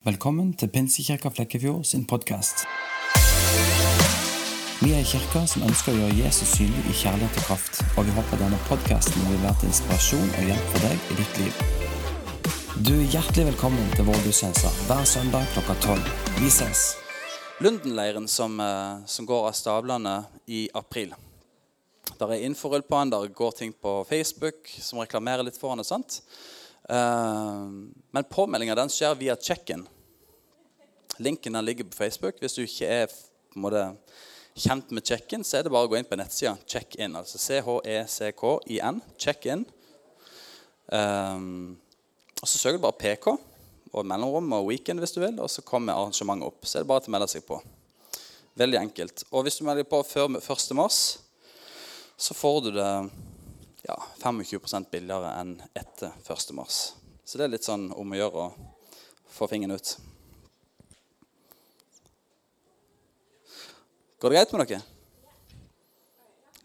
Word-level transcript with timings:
Velkommen 0.00 0.54
til 0.56 0.70
Pinsekirka 0.72 1.28
Flekkefjord 1.28 1.82
sin 1.84 2.06
podkast. 2.08 2.62
Vi 4.80 4.94
er 4.94 5.02
en 5.02 5.08
kirke 5.10 5.42
som 5.52 5.66
ønsker 5.66 5.92
å 5.92 5.98
gjøre 5.98 6.14
Jesus 6.22 6.54
synlig 6.56 6.86
i 6.88 6.94
kjærlighet 7.02 7.34
og 7.36 7.44
kraft, 7.44 7.82
og 8.00 8.06
vi 8.08 8.14
håper 8.16 8.40
denne 8.40 8.56
podkasten 8.64 9.26
vil 9.28 9.42
være 9.42 9.58
til 9.60 9.68
inspirasjon 9.68 10.30
og 10.38 10.46
hjelp 10.48 10.70
for 10.70 10.86
deg 10.86 11.04
i 11.04 11.16
ditt 11.18 11.40
liv. 11.42 11.58
Du 12.86 12.94
er 12.94 13.12
hjertelig 13.12 13.44
velkommen 13.50 13.90
til 13.92 14.08
vår 14.08 14.22
gudstjeneste 14.24 14.70
hver 14.86 15.04
søndag 15.10 15.52
klokka 15.52 15.76
tolv. 15.84 16.08
Vi 16.38 16.48
ses. 16.48 16.86
Lundenleiren 17.60 18.28
som, 18.36 18.56
eh, 18.56 19.04
som 19.04 19.28
går 19.28 19.50
av 19.50 19.58
stablene 19.60 20.14
i 20.48 20.62
april. 20.72 21.12
Der 22.16 22.32
er 22.32 22.48
inforull 22.48 22.80
på 22.88 23.02
den, 23.02 23.12
der 23.12 23.28
går 23.28 23.52
ting 23.52 23.74
på 23.76 24.06
Facebook 24.08 24.64
som 24.80 25.04
reklamerer 25.04 25.44
litt 25.44 25.60
for 25.60 25.76
den. 25.76 25.84
og 25.84 25.86
sånt. 25.92 26.22
Eh, 26.90 27.66
men 28.10 28.24
påmeldinga 28.30 28.74
den 28.74 28.90
skjer 28.90 29.14
via 29.18 29.36
check-in. 29.36 29.86
Linken 31.18 31.52
den 31.52 31.64
ligger 31.64 31.84
på 31.84 31.96
Facebook. 31.96 32.40
Hvis 32.40 32.56
du 32.56 32.64
ikke 32.64 32.88
er 32.88 33.12
måte, 33.54 33.84
kjent 34.58 34.90
med 34.90 35.06
check-in, 35.06 35.44
så 35.46 35.58
er 35.58 35.66
det 35.66 35.72
bare 35.74 35.86
å 35.86 35.92
gå 35.92 35.98
inn 36.00 36.08
på 36.08 36.18
nettsida 36.18 36.56
check-in. 36.66 37.14
Altså 37.16 37.38
C-H-E-C-K-I-N. 37.38 39.00
Check-in. 39.20 39.64
Um, 40.90 41.78
og 42.40 42.48
Så 42.48 42.58
søker 42.58 42.80
du 42.80 42.82
bare 42.82 42.98
PK 42.98 43.28
og 43.90 44.06
mellomrom 44.06 44.52
og 44.56 44.68
weekend 44.70 45.02
hvis 45.02 45.14
du 45.14 45.20
vil, 45.22 45.38
og 45.42 45.50
så 45.50 45.62
kommer 45.66 45.94
arrangementet 45.94 46.48
opp. 46.48 46.66
Så 46.66 46.78
er 46.78 46.84
det 46.84 46.90
bare 46.90 47.04
til 47.04 47.12
å 47.12 47.14
melde 47.14 47.30
seg 47.30 47.46
på. 47.46 47.60
Veldig 48.58 48.80
enkelt. 48.80 49.24
Og 49.30 49.44
hvis 49.46 49.60
du 49.60 49.66
melder 49.68 49.86
på 49.86 50.02
før 50.06 50.32
1. 50.40 50.72
mars, 50.78 51.00
så 52.18 52.34
får 52.34 52.64
du 52.66 52.72
det 52.74 52.92
ja, 53.90 54.02
25 54.22 54.86
billigere 54.90 55.32
enn 55.40 55.56
etter 55.74 56.14
1. 56.26 56.54
mars. 56.54 56.94
Så 57.24 57.38
det 57.38 57.46
er 57.46 57.52
litt 57.54 57.66
sånn 57.66 57.90
om 57.92 58.12
å 58.12 58.18
gjøre 58.18 58.46
å 58.46 58.48
få 59.30 59.48
fingeren 59.50 59.76
ut. 59.76 59.96
Går 64.20 64.30
det 64.30 64.36
greit 64.36 64.52
med 64.52 64.66
dere? 64.66 64.80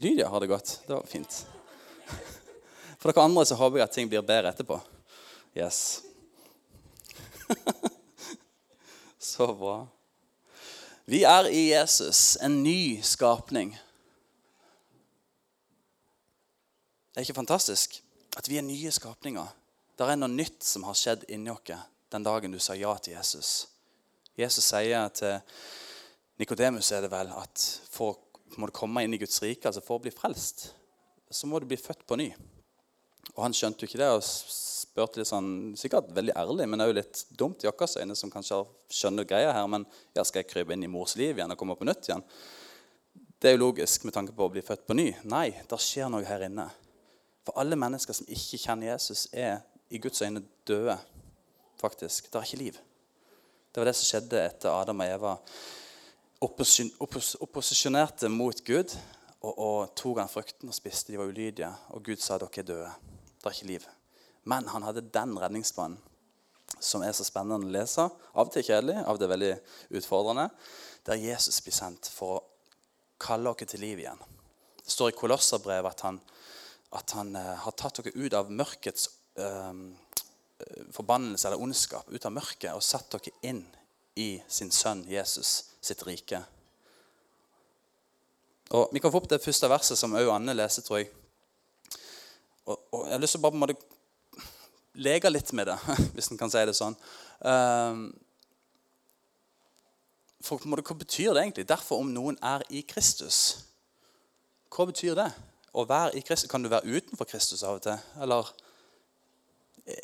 Lydia 0.04 0.28
har 0.30 0.44
det 0.44 0.52
godt. 0.52 0.82
Det 0.88 0.94
var 0.94 1.06
fint. 1.08 1.46
For 3.00 3.10
dere 3.10 3.26
andre 3.26 3.46
så 3.48 3.58
håper 3.58 3.80
jeg 3.80 3.88
at 3.88 3.96
ting 3.96 4.12
blir 4.12 4.26
bedre 4.28 4.52
etterpå. 4.52 4.80
Yes. 5.56 6.04
Så 9.20 9.48
bra. 9.56 9.88
Vi 11.06 11.24
er 11.24 11.48
i 11.48 11.70
Jesus, 11.70 12.36
en 12.42 12.64
ny 12.64 13.02
skapning. 13.06 13.76
Det 17.16 17.22
er 17.22 17.30
ikke 17.30 17.38
fantastisk 17.38 17.94
at 18.36 18.48
vi 18.52 18.58
er 18.60 18.66
nye 18.68 18.90
skapninger. 18.92 19.48
Det 19.96 20.04
er 20.04 20.18
noe 20.20 20.28
nytt 20.28 20.66
som 20.68 20.84
har 20.84 20.98
skjedd 21.00 21.22
inni 21.32 21.48
oss 21.54 21.72
den 22.12 22.26
dagen 22.28 22.52
du 22.52 22.60
sa 22.60 22.76
ja 22.76 22.92
til 23.00 23.16
Jesus. 23.16 23.70
Jesus 24.36 24.68
sier 24.68 25.08
til 25.16 25.40
Nikodemus 26.36 26.92
er 26.92 27.06
det 27.06 27.12
vel 27.14 27.32
at 27.32 27.64
for 27.88 28.20
å 28.60 28.68
komme 28.76 29.06
inn 29.06 29.16
i 29.16 29.22
Guds 29.22 29.40
rike, 29.40 29.64
altså 29.64 29.80
for 29.80 29.96
å 29.96 30.04
bli 30.04 30.12
frelst, 30.12 30.68
så 31.32 31.48
må 31.48 31.64
du 31.64 31.70
bli 31.72 31.80
født 31.80 32.04
på 32.04 32.20
ny. 32.20 32.28
Og 33.32 33.42
Han 33.48 33.56
skjønte 33.56 33.86
jo 33.86 33.90
ikke 33.90 34.04
det 34.04 34.12
og 34.12 34.24
spurte 34.28 35.24
litt 35.24 35.32
sånn, 35.32 35.74
sikkert 35.80 36.12
veldig 36.16 36.36
ærlig, 36.36 36.68
men 36.68 36.84
også 36.84 37.00
litt 37.00 37.26
dumt 37.32 37.64
i 37.64 37.72
våre 37.72 38.04
øyne, 38.04 38.20
som 38.20 38.32
kanskje 38.32 38.60
skjønner 38.92 39.28
greia 39.28 39.56
her. 39.56 39.72
Men 39.72 39.88
ja, 40.12 40.28
skal 40.28 40.44
jeg 40.44 40.52
krype 40.52 40.76
inn 40.76 40.84
i 40.84 40.92
mors 40.92 41.16
liv 41.16 41.40
igjen 41.40 41.56
og 41.56 41.64
komme 41.64 41.80
på 41.80 41.88
nytt 41.88 42.12
igjen? 42.12 42.28
Det 43.40 43.54
er 43.54 43.56
jo 43.56 43.70
logisk 43.70 44.04
med 44.04 44.16
tanke 44.16 44.36
på 44.36 44.48
å 44.48 44.52
bli 44.52 44.64
født 44.68 44.84
på 44.84 45.00
ny. 45.00 45.14
Nei, 45.32 45.50
det 45.64 45.80
skjer 45.80 46.12
noe 46.12 46.28
her 46.28 46.44
inne. 46.48 46.68
For 47.46 47.58
alle 47.62 47.78
mennesker 47.78 48.18
som 48.18 48.28
ikke 48.30 48.60
kjenner 48.60 48.92
Jesus, 48.94 49.28
er 49.34 49.60
i 49.90 50.02
Guds 50.02 50.22
øyne 50.22 50.44
døde. 50.68 50.98
faktisk. 51.82 52.32
Det 52.34 52.36
er 52.36 52.44
ikke 52.44 52.58
liv. 52.58 52.78
Det 53.74 53.82
var 53.82 53.86
det 53.86 53.96
som 53.96 54.08
skjedde 54.08 54.46
etter 54.46 54.72
Adam 54.72 55.00
og 55.00 55.08
Eva 55.08 55.36
opposisjonerte 56.42 58.30
mot 58.30 58.62
Gud 58.66 58.96
og, 59.42 59.54
og 59.60 59.96
tok 59.96 60.22
han 60.22 60.32
frukten 60.32 60.72
og 60.72 60.76
spiste. 60.76 61.12
De 61.12 61.20
var 61.20 61.30
ulydige. 61.30 61.70
Og 61.94 62.04
Gud 62.04 62.22
sa 62.24 62.38
dere 62.42 62.64
er 62.64 62.68
døde. 62.68 62.92
Det 63.38 63.50
er 63.50 63.58
ikke 63.58 63.70
liv. 63.70 63.88
Men 64.44 64.68
han 64.72 64.86
hadde 64.86 65.06
den 65.14 65.38
redningsplanen 65.42 66.00
som 66.82 67.04
er 67.06 67.14
så 67.16 67.26
spennende 67.26 67.70
å 67.70 67.74
lese. 67.76 68.08
Av 68.34 68.48
og 68.48 68.54
til 68.54 68.66
kjedelig, 68.66 68.98
av 69.04 69.16
og 69.16 69.22
til 69.22 69.32
veldig 69.32 69.52
utfordrende. 70.00 70.50
Der 71.06 71.22
Jesus 71.22 71.62
blir 71.62 71.76
sendt 71.76 72.10
for 72.12 72.40
å 72.40 72.44
kalle 73.22 73.54
dere 73.54 73.70
til 73.70 73.84
liv 73.86 74.02
igjen. 74.02 74.22
Det 74.82 74.94
står 74.94 75.14
i 75.14 75.18
Kolosserbrevet 75.18 75.94
at 75.94 76.06
han, 76.06 76.20
at 76.96 77.16
han 77.18 77.36
uh, 77.36 77.54
har 77.66 77.76
tatt 77.78 78.02
dere 78.02 78.16
ut 78.16 78.36
av 78.38 78.52
mørkets 78.52 79.10
uh, 79.40 79.74
forbannelse 80.96 81.48
eller 81.48 81.62
ondskap, 81.62 82.10
ut 82.10 82.26
av 82.26 82.34
mørket, 82.34 82.72
og 82.74 82.84
satt 82.84 83.12
dere 83.18 83.34
inn 83.46 83.64
i 84.16 84.36
sin 84.48 84.72
sønn 84.72 85.04
Jesus 85.12 85.72
sitt 85.84 86.04
rike. 86.08 86.40
Og 88.74 88.90
Vi 88.94 89.00
kan 89.00 89.12
få 89.12 89.22
opp 89.22 89.30
det 89.30 89.44
første 89.44 89.70
verset 89.70 90.00
som 90.00 90.16
òg 90.18 90.32
Anne 90.34 90.56
leser, 90.56 90.86
tror 90.86 91.04
jeg. 91.04 91.12
Og, 92.66 92.80
og, 92.92 93.02
Jeg 93.06 93.14
har 93.14 93.22
lyst 93.22 93.36
til 93.38 93.44
å 93.44 93.46
bare 93.46 93.60
måtte 93.62 93.76
leke 94.96 95.30
litt 95.30 95.52
med 95.54 95.68
det, 95.70 95.78
hvis 96.16 96.32
en 96.32 96.40
kan 96.40 96.52
si 96.52 96.64
det 96.66 96.78
sånn. 96.78 96.96
Um, 97.44 98.08
for 100.46 100.62
Hva 100.62 100.96
betyr 100.98 101.34
det 101.34 101.44
egentlig? 101.44 101.68
Derfor 101.68 102.02
om 102.02 102.14
noen 102.14 102.40
er 102.42 102.64
i 102.70 102.82
Kristus. 102.88 103.66
Hva 104.72 104.88
betyr 104.90 105.18
det? 105.18 105.30
Å 105.76 105.84
være 105.90 106.16
i 106.16 106.24
Kristus? 106.24 106.50
Kan 106.52 106.64
du 106.64 106.72
være 106.72 106.88
utenfor 106.88 107.28
Kristus 107.28 107.64
av 107.68 107.80
og 107.80 107.84
til? 107.84 108.00
Eller 108.24 108.50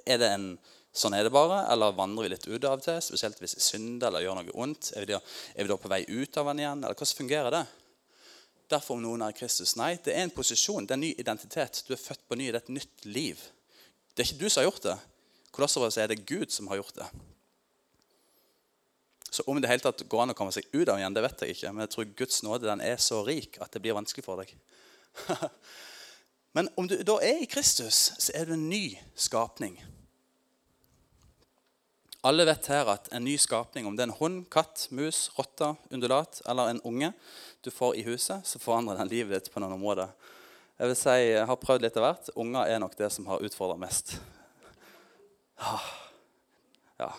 er 0.06 0.22
det 0.22 0.36
en 0.36 0.54
Sånn 0.92 1.14
er 1.16 1.24
det 1.24 1.32
bare. 1.32 1.62
Eller 1.72 1.94
vandrer 1.96 2.26
vi 2.26 2.32
litt 2.34 2.48
ut 2.50 2.66
av 2.68 2.76
og 2.76 2.84
til, 2.84 2.98
spesielt 3.00 3.40
hvis 3.40 3.56
vi 3.56 3.64
synder 3.64 4.10
eller 4.10 4.26
gjør 4.26 4.42
noe 4.42 4.56
ondt? 4.66 4.90
Er 5.00 5.06
vi, 5.06 5.14
da, 5.14 5.22
er 5.56 5.64
vi 5.64 5.72
da 5.72 5.78
på 5.80 5.92
vei 5.92 6.02
ut 6.10 6.40
av 6.42 6.50
den 6.52 6.60
igjen? 6.60 6.84
Eller 6.84 6.98
hvordan 7.00 7.20
fungerer 7.22 7.56
det? 7.56 7.62
Derfor 8.72 8.98
om 8.98 9.06
noen 9.06 9.24
er 9.24 9.32
i 9.32 9.38
Kristus. 9.38 9.78
Nei, 9.80 9.94
det 10.04 10.12
er 10.12 10.26
en 10.26 10.34
posisjon, 10.36 10.84
det 10.88 10.96
er 10.96 11.00
en 11.00 11.06
ny 11.06 11.14
identitet. 11.20 11.84
Du 11.88 11.96
er 11.96 12.02
født 12.02 12.26
på 12.28 12.36
ny, 12.40 12.50
det 12.50 12.60
er 12.60 12.66
et 12.66 12.74
nytt 12.76 13.08
liv. 13.08 13.40
Det 14.12 14.24
er 14.24 14.30
ikke 14.30 14.44
du 14.44 14.50
som 14.50 14.62
har 14.62 14.68
gjort 14.68 14.90
det. 14.90 14.98
Kolosserbrevet 15.56 15.96
sier 15.96 16.12
det 16.12 16.20
er 16.20 16.28
Gud 16.28 16.56
som 16.56 16.68
har 16.72 16.80
gjort 16.82 17.00
det. 17.00 17.08
Så 19.32 19.48
om 19.48 19.60
det 19.64 19.72
hele 19.72 19.84
tatt 19.84 20.04
går 20.12 20.26
an 20.26 20.34
å 20.34 20.36
komme 20.36 20.52
seg 20.52 20.68
ut 20.74 20.90
av 20.92 21.00
igjen, 21.00 21.16
det 21.16 21.24
vet 21.24 21.44
jeg 21.46 21.56
ikke. 21.56 21.72
Men 21.72 21.86
jeg 21.86 21.94
tror 21.96 22.14
Guds 22.20 22.44
nåde 22.44 22.68
den 22.68 22.84
er 22.84 23.00
så 23.00 23.22
rik 23.24 23.62
at 23.64 23.72
det 23.72 23.80
blir 23.84 23.96
vanskelig 23.96 24.28
for 24.28 24.44
deg. 24.44 24.52
Men 26.56 26.70
om 26.76 26.88
du 26.88 26.98
da 27.08 27.18
er 27.24 27.44
i 27.44 27.50
Kristus, 27.50 28.12
så 28.20 28.34
er 28.36 28.46
du 28.48 28.54
en 28.58 28.70
ny 28.70 28.98
skapning. 29.16 29.78
Alle 32.28 32.46
vet 32.46 32.68
her 32.70 32.90
at 32.92 33.08
en 33.16 33.24
ny 33.26 33.34
skapning, 33.42 33.88
om 33.88 33.96
det 33.98 34.04
er 34.04 34.12
en 34.12 34.20
hund, 34.20 34.44
katt, 34.54 34.84
mus, 34.94 35.24
rotte, 35.38 35.72
undulat 35.90 36.44
eller 36.46 36.70
en 36.70 36.82
unge 36.86 37.10
du 37.66 37.72
får 37.74 37.98
i 37.98 38.04
huset, 38.06 38.46
så 38.46 38.62
forandrer 38.62 39.00
den 39.00 39.10
livet 39.10 39.34
ditt 39.40 39.54
på 39.54 39.64
noen 39.64 39.74
områder. 39.80 40.12
Jeg 40.78 40.92
vil 40.92 40.98
si, 40.98 41.16
jeg 41.32 41.48
har 41.50 41.58
prøvd 41.62 41.86
litt 41.86 41.98
av 41.98 42.06
hvert. 42.06 42.30
Unger 42.42 42.70
er 42.70 42.80
nok 42.82 42.94
det 42.98 43.10
som 43.14 43.26
har 43.30 43.42
utfordra 43.46 43.78
mest. 43.82 44.16
Ah, 45.62 45.90
ja. 47.02 47.10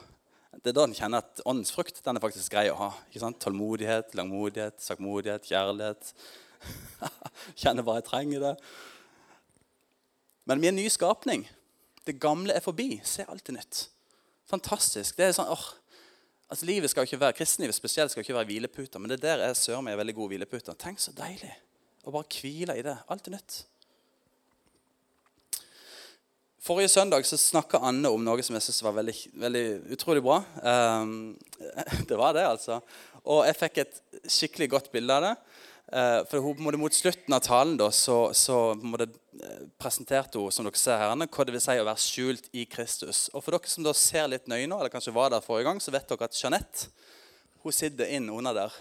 Det 0.63 0.71
er 0.71 0.77
da 0.77 0.87
en 0.87 0.95
kjenner 0.95 1.23
at 1.23 1.43
åndens 1.49 1.71
frukt 1.75 1.99
den 2.05 2.19
er 2.19 2.23
faktisk 2.23 2.55
grei 2.55 2.69
å 2.71 2.79
ha. 2.79 2.89
Ikke 3.09 3.23
sant? 3.23 3.39
Tålmodighet, 3.43 4.15
langmodighet, 4.19 4.79
sakmodighet, 4.83 5.47
kjærlighet. 5.51 6.11
kjenner 7.61 7.87
bare 7.87 8.03
jeg 8.03 8.09
trenger 8.11 8.47
det. 8.47 8.55
Men 10.49 10.62
vi 10.62 10.69
er 10.69 10.75
en 10.75 10.81
ny 10.81 10.89
skapning. 10.91 11.47
Det 12.06 12.19
gamle 12.21 12.55
er 12.55 12.65
forbi. 12.65 12.97
Se 13.06 13.27
alt 13.28 13.49
er 13.50 13.59
nytt. 13.61 13.87
Fantastisk. 14.50 15.17
Det 15.17 15.28
er 15.28 15.37
sånn, 15.37 15.50
åh, 15.50 15.67
altså 16.50 16.69
Livet 16.69 16.93
skal 16.93 17.06
ikke 17.06 17.21
være, 17.23 17.37
Kristenlivet 17.39 17.78
spesielt 17.78 18.12
skal 18.12 18.25
ikke 18.25 18.37
være 18.37 18.50
hvileputer, 18.50 19.03
men 19.03 19.12
det 19.12 19.23
der 19.23 19.45
er 19.45 19.59
søren 19.59 19.87
meg 19.87 20.00
veldig 20.00 20.17
god 20.19 20.33
hvilepute. 20.34 20.75
Tenk 20.78 21.03
så 21.03 21.15
deilig 21.17 21.53
å 22.03 22.15
bare 22.15 22.28
hvile 22.41 22.77
i 22.79 22.84
det. 22.84 22.97
Alt 23.12 23.31
er 23.31 23.39
nytt. 23.39 23.62
Forrige 26.62 26.93
søndag 26.93 27.25
så 27.27 27.34
snakka 27.39 27.81
Anne 27.83 28.11
om 28.15 28.23
noe 28.23 28.43
som 28.47 28.55
jeg 28.55 28.62
syntes 28.62 28.84
var 28.87 28.94
veldig, 28.94 29.15
veldig, 29.43 29.65
utrolig 29.97 30.23
bra. 30.23 30.37
Um, 30.62 31.33
det 32.11 32.19
var 32.19 32.37
det, 32.37 32.44
altså. 32.47 32.79
Og 33.23 33.43
jeg 33.49 33.59
fikk 33.59 33.81
et 33.82 33.99
skikkelig 34.31 34.69
godt 34.76 34.93
bilde 34.94 35.17
av 35.17 35.26
det. 35.26 35.32
Uh, 35.90 36.23
for 36.31 36.40
hun, 36.40 36.79
Mot 36.81 36.94
slutten 36.94 37.34
av 37.37 37.43
talen 37.44 37.75
da, 37.76 37.90
så, 37.93 38.31
så 38.37 38.73
det, 39.00 39.08
uh, 39.43 39.64
presenterte 39.82 40.40
hun 40.40 40.55
som 40.55 40.64
dere 40.64 40.79
ser 40.79 41.00
her, 41.02 41.12
hva 41.12 41.44
det 41.44 41.56
vil 41.56 41.64
si 41.64 41.76
å 41.81 41.88
være 41.88 42.05
skjult 42.05 42.49
i 42.56 42.64
Kristus. 42.70 43.26
Og 43.34 43.43
For 43.43 43.56
dere 43.56 43.73
som 43.73 43.84
da 43.84 43.93
ser 43.96 44.31
litt 44.32 44.49
nøye 44.49 44.69
nå, 44.70 44.79
eller 44.79 44.93
kanskje 44.93 45.14
var 45.17 45.34
der 45.34 45.44
forrige 45.44 45.69
gang, 45.69 45.82
så 45.82 45.93
vet 45.93 46.08
dere 46.08 46.31
at 46.31 46.38
Jeanette 46.38 46.93
hun 47.62 47.75
sitter 47.75 48.08
inn 48.11 48.31
under 48.32 48.56
der. 48.56 48.79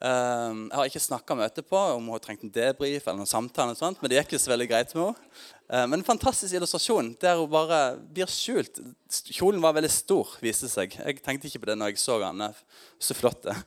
Um, 0.00 0.70
jeg 0.70 0.78
har 0.78 0.86
ikke 0.88 1.02
snakka 1.04 1.34
med 1.36 1.50
etterpå 1.50 1.76
om 1.92 2.06
hun 2.06 2.14
har 2.14 2.22
trengt 2.24 2.46
en 2.46 2.52
debrief 2.54 3.04
eller 3.04 3.18
noen 3.18 3.28
samtale, 3.28 3.74
sånt, 3.76 3.98
men 4.00 4.08
det 4.08 4.16
gikk 4.16 4.30
ikke 4.30 4.38
så 4.40 4.52
veldig 4.54 4.66
greit 4.70 4.94
med 4.96 5.02
henne. 5.10 5.32
Uh, 5.68 5.82
men 5.84 5.98
en 5.98 6.06
fantastisk 6.06 6.56
illustrasjon 6.56 7.10
der 7.20 7.36
hun 7.36 7.50
bare 7.52 7.80
blir 8.08 8.30
skjult. 8.32 8.80
Kjolen 9.28 9.60
var 9.60 9.74
veldig 9.76 9.90
stor, 9.92 10.30
viste 10.40 10.70
seg. 10.72 10.96
Jeg 10.96 11.20
tenkte 11.20 11.50
ikke 11.50 11.60
på 11.66 11.68
det 11.68 11.76
når 11.76 11.92
jeg 11.92 12.00
så 12.00 12.16
henne. 12.22 12.48
Så 12.96 13.16
flott 13.18 13.44
det. 13.44 13.58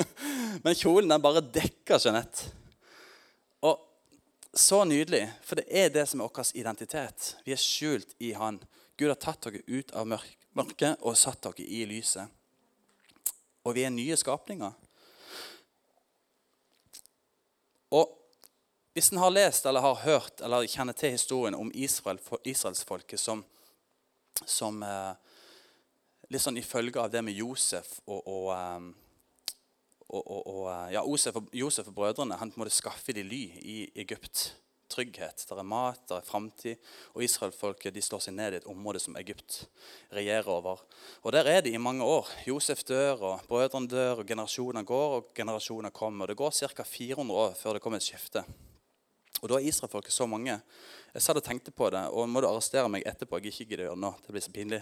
men 0.64 0.78
kjolen 0.78 1.12
den 1.12 1.24
bare 1.26 1.44
dekker 1.44 2.00
Jeanette. 2.00 2.48
Og 3.68 3.76
så 4.56 4.80
nydelig, 4.88 5.26
for 5.44 5.60
det 5.60 5.66
er 5.68 5.92
det 5.92 6.06
som 6.08 6.22
er 6.24 6.32
vår 6.32 6.54
identitet. 6.56 7.34
Vi 7.44 7.52
er 7.52 7.60
skjult 7.60 8.16
i 8.24 8.32
Han. 8.38 8.62
Gud 8.96 9.12
har 9.12 9.20
tatt 9.20 9.44
dere 9.44 9.60
ut 9.68 9.92
av 9.92 10.08
mørket 10.08 11.04
og 11.04 11.18
satt 11.18 11.44
dere 11.44 11.68
i 11.68 11.84
lyset. 11.92 12.24
Og 13.68 13.76
vi 13.76 13.84
er 13.84 13.92
nye 13.92 14.16
skapninger. 14.16 14.72
Og 17.94 18.10
hvis 18.94 19.10
en 19.12 19.22
har 19.22 19.32
lest 19.34 19.66
eller 19.66 19.82
har 19.82 20.02
hørt 20.04 20.42
eller 20.42 20.66
kjenner 20.70 20.96
til 20.98 21.14
historien 21.14 21.56
om 21.58 21.70
Israel, 21.74 22.20
israelsfolket 22.44 23.20
som, 23.20 23.44
som 24.46 24.82
eh, 24.82 25.14
Litt 26.32 26.40
sånn 26.40 26.56
i 26.56 26.62
følge 26.64 26.96
av 27.02 27.10
det 27.12 27.20
med 27.20 27.36
Josef 27.36 27.98
og, 28.08 28.22
og, 28.24 28.46
og, 30.08 30.22
og, 30.22 30.38
og 30.48 30.68
ja, 30.90 31.02
Josef, 31.04 31.84
og 31.84 31.94
brødrene 31.94 32.38
Han 32.40 32.54
måtte 32.56 32.72
skaffe 32.72 33.12
de 33.12 33.22
ly 33.26 33.42
i 33.60 33.74
Egypt 34.00 34.46
trygghet, 34.90 35.44
der 35.48 35.60
er 35.60 35.66
mat, 35.66 36.00
der 36.08 36.20
er 36.20 36.26
framtid. 36.26 36.76
Og 37.14 37.24
israelfolket 37.24 37.96
slår 38.04 38.22
seg 38.24 38.36
ned 38.36 38.54
i 38.54 38.60
et 38.60 38.68
område 38.70 39.00
som 39.02 39.16
Egypt 39.20 39.64
regjerer 40.14 40.50
over. 40.50 40.84
Og 41.22 41.32
Der 41.32 41.44
er 41.44 41.60
de 41.60 41.70
i 41.74 41.78
mange 41.78 42.04
år. 42.04 42.28
Josef 42.46 42.84
dør, 42.84 43.22
og 43.22 43.40
brødrene 43.48 43.88
dør, 43.88 44.22
og 44.22 44.26
generasjoner 44.26 44.82
går 44.82 45.16
og 45.16 45.34
generasjoner 45.34 45.90
kommer. 45.90 46.26
Det 46.26 46.36
går 46.36 46.50
ca. 46.50 46.82
400 46.82 47.40
år 47.40 47.54
før 47.54 47.72
det 47.72 47.82
kommer 47.82 47.96
et 47.96 48.06
skifte. 48.06 48.44
Og 49.42 49.48
Da 49.48 49.54
er 49.54 49.68
israelfolket 49.68 50.12
så 50.12 50.26
mange. 50.26 50.60
Jeg 51.14 51.22
satt 51.22 51.36
og 51.36 51.44
tenkte 51.44 51.70
på 51.70 51.90
det, 51.90 52.00
og 52.10 52.28
må 52.28 52.40
du 52.40 52.48
arrestere 52.48 52.88
meg 52.88 53.04
etterpå. 53.06 53.38
Jeg 53.38 53.52
ikke 53.52 53.68
gidder 53.70 53.84
gjøre 53.90 54.00
nå, 54.00 54.14
det 54.24 54.32
blir 54.32 54.42
så 54.42 54.52
pinlig. 54.54 54.80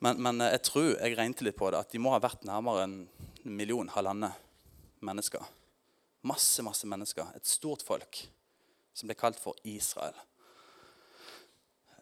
Men, 0.00 0.22
men, 0.22 0.40
jeg 0.40 0.62
tror 0.62 0.86
jeg 0.94 1.16
regnet 1.18 1.42
litt 1.42 1.58
på 1.58 1.70
det, 1.70 1.80
at 1.82 1.90
de 1.92 1.98
må 1.98 2.14
ha 2.14 2.20
vært 2.22 2.46
nærmere 2.46 2.86
en 2.86 2.96
million, 3.44 3.90
halvannet 3.92 4.32
mennesker. 5.04 5.42
Masse, 6.24 6.62
masse 6.64 6.88
mennesker. 6.88 7.34
Et 7.36 7.46
stort 7.46 7.82
folk 7.84 8.22
som 8.94 9.10
ble 9.10 9.16
kalt 9.18 9.40
for 9.40 9.58
Israel. 9.68 10.16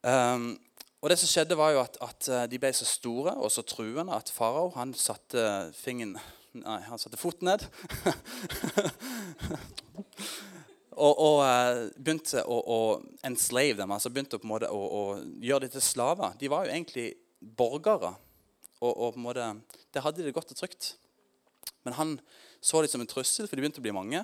Um, 0.03 0.55
og 1.03 1.11
det 1.11 1.19
som 1.19 1.31
skjedde 1.31 1.59
var 1.59 1.73
jo 1.75 1.83
at, 1.83 1.97
at, 2.03 2.29
eh, 2.31 2.45
De 2.51 2.59
ble 2.59 2.73
så 2.75 2.87
store 2.87 3.37
og 3.39 3.51
så 3.55 3.63
truende 3.67 4.15
at 4.15 4.31
farao 4.35 4.73
han 4.75 4.95
satte 4.99 5.45
fingeren 5.79 6.17
Nei, 6.53 6.81
han 6.85 7.01
satte 7.01 7.17
foten 7.17 7.49
ned. 7.49 7.63
og, 11.07 11.15
og 11.17 11.39
uh, 11.41 11.87
begynte 11.97 12.43
å, 12.45 12.59
å, 12.61 12.77
enslave 13.25 13.79
dem, 13.79 13.95
altså 13.95 14.11
begynte 14.13 14.37
på 14.37 14.45
en 14.45 14.51
måte 14.51 14.69
å, 14.69 14.83
å 14.83 15.03
gjøre 15.41 15.65
dem 15.65 15.73
til 15.73 15.85
slaver. 15.87 16.37
De 16.37 16.51
var 16.53 16.67
jo 16.69 16.75
egentlig 16.75 17.07
borgere. 17.41 18.13
Og, 18.83 18.91
og 18.93 19.15
på 19.15 19.23
en 19.23 19.25
måte, 19.25 19.47
Det 19.97 20.05
hadde 20.05 20.27
de 20.27 20.35
godt 20.37 20.53
og 20.53 20.61
trygt. 20.61 20.91
Men 21.89 21.97
han 21.97 22.15
så 22.61 22.85
dem 22.85 22.93
som 22.93 23.01
en 23.01 23.09
trussel, 23.09 23.49
for 23.49 23.57
de 23.57 23.65
begynte 23.65 23.81
å 23.81 23.87
bli 23.89 23.97
mange. 23.97 24.21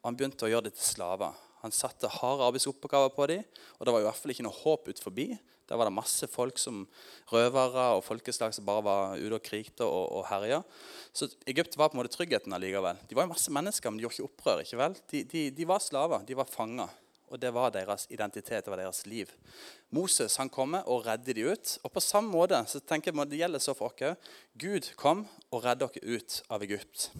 Og 0.00 0.08
han 0.08 0.16
begynte 0.16 0.48
å 0.48 0.50
gjøre 0.50 0.70
dem 0.70 0.78
til 0.78 0.88
slaver. 0.88 1.36
Han 1.62 1.74
satte 1.74 2.10
harde 2.20 2.46
arbeidsoppgaver 2.46 3.14
på 3.14 3.28
dem. 3.30 3.46
Og 3.78 3.86
det 3.86 3.94
var 3.94 4.04
i 4.04 4.08
hvert 4.08 4.20
fall 4.20 4.34
ikke 4.34 4.46
noe 4.46 4.60
håp 4.60 4.90
ut 4.90 5.02
forbi. 5.02 5.32
Der 5.68 5.76
var 5.76 5.84
det 5.84 5.92
masse 5.92 6.24
folk 6.32 6.56
som 6.60 6.86
røvere 7.28 7.88
og 7.98 8.04
folkeslag 8.06 8.54
som 8.56 8.64
bare 8.64 8.84
var 8.86 9.18
ute 9.20 9.36
og 9.36 9.44
krigte 9.44 9.84
og, 9.84 10.06
og 10.16 10.24
herja. 10.30 10.62
Så 11.12 11.28
Egypt 11.50 11.76
var 11.76 11.90
på 11.90 11.98
en 11.98 12.02
måte 12.02 12.14
tryggheten 12.14 12.54
allikevel. 12.56 12.96
De 13.08 13.18
var 13.18 13.26
jo 13.26 13.34
masse 13.34 13.52
mennesker, 13.52 13.92
men 13.92 14.00
de 14.00 14.06
gjorde 14.06 14.16
ikke 14.16 14.30
opprør. 14.30 14.62
ikke 14.64 14.80
vel? 14.80 14.96
De, 15.12 15.22
de, 15.28 15.44
de 15.58 15.68
var 15.68 15.84
slaver. 15.84 16.24
De 16.24 16.38
var 16.38 16.48
fanger. 16.48 16.96
Og 17.28 17.36
det 17.40 17.50
var 17.52 17.72
deres 17.74 18.06
identitet, 18.08 18.64
det 18.64 18.72
var 18.72 18.80
deres 18.80 19.02
liv. 19.04 19.28
Moses 19.92 20.38
han 20.40 20.48
kommer 20.48 20.86
og 20.88 21.04
redder 21.04 21.36
de 21.36 21.50
ut. 21.52 21.74
Og 21.84 21.92
på 21.92 22.00
samme 22.00 22.32
måte 22.32 22.62
så 22.70 22.80
tenker 22.80 23.12
jeg 23.12 23.28
det 23.28 23.42
gjelder 23.42 23.60
så 23.60 23.76
for 23.76 23.92
oss. 23.92 24.16
Gud 24.56 24.88
kom 24.96 25.26
og 25.50 25.64
redder 25.64 25.92
dere 25.92 26.16
ut 26.16 26.40
av 26.48 26.64
Egypt. 26.64 27.10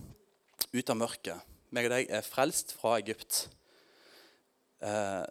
Ut 0.73 0.89
av 0.89 0.97
mørket. 0.97 1.45
Meg 1.69 1.91
og 1.91 1.93
deg 1.93 2.09
er 2.09 2.25
frelst 2.25 2.73
fra 2.81 2.97
Egypt. 2.97 3.49
Eh, 4.83 5.25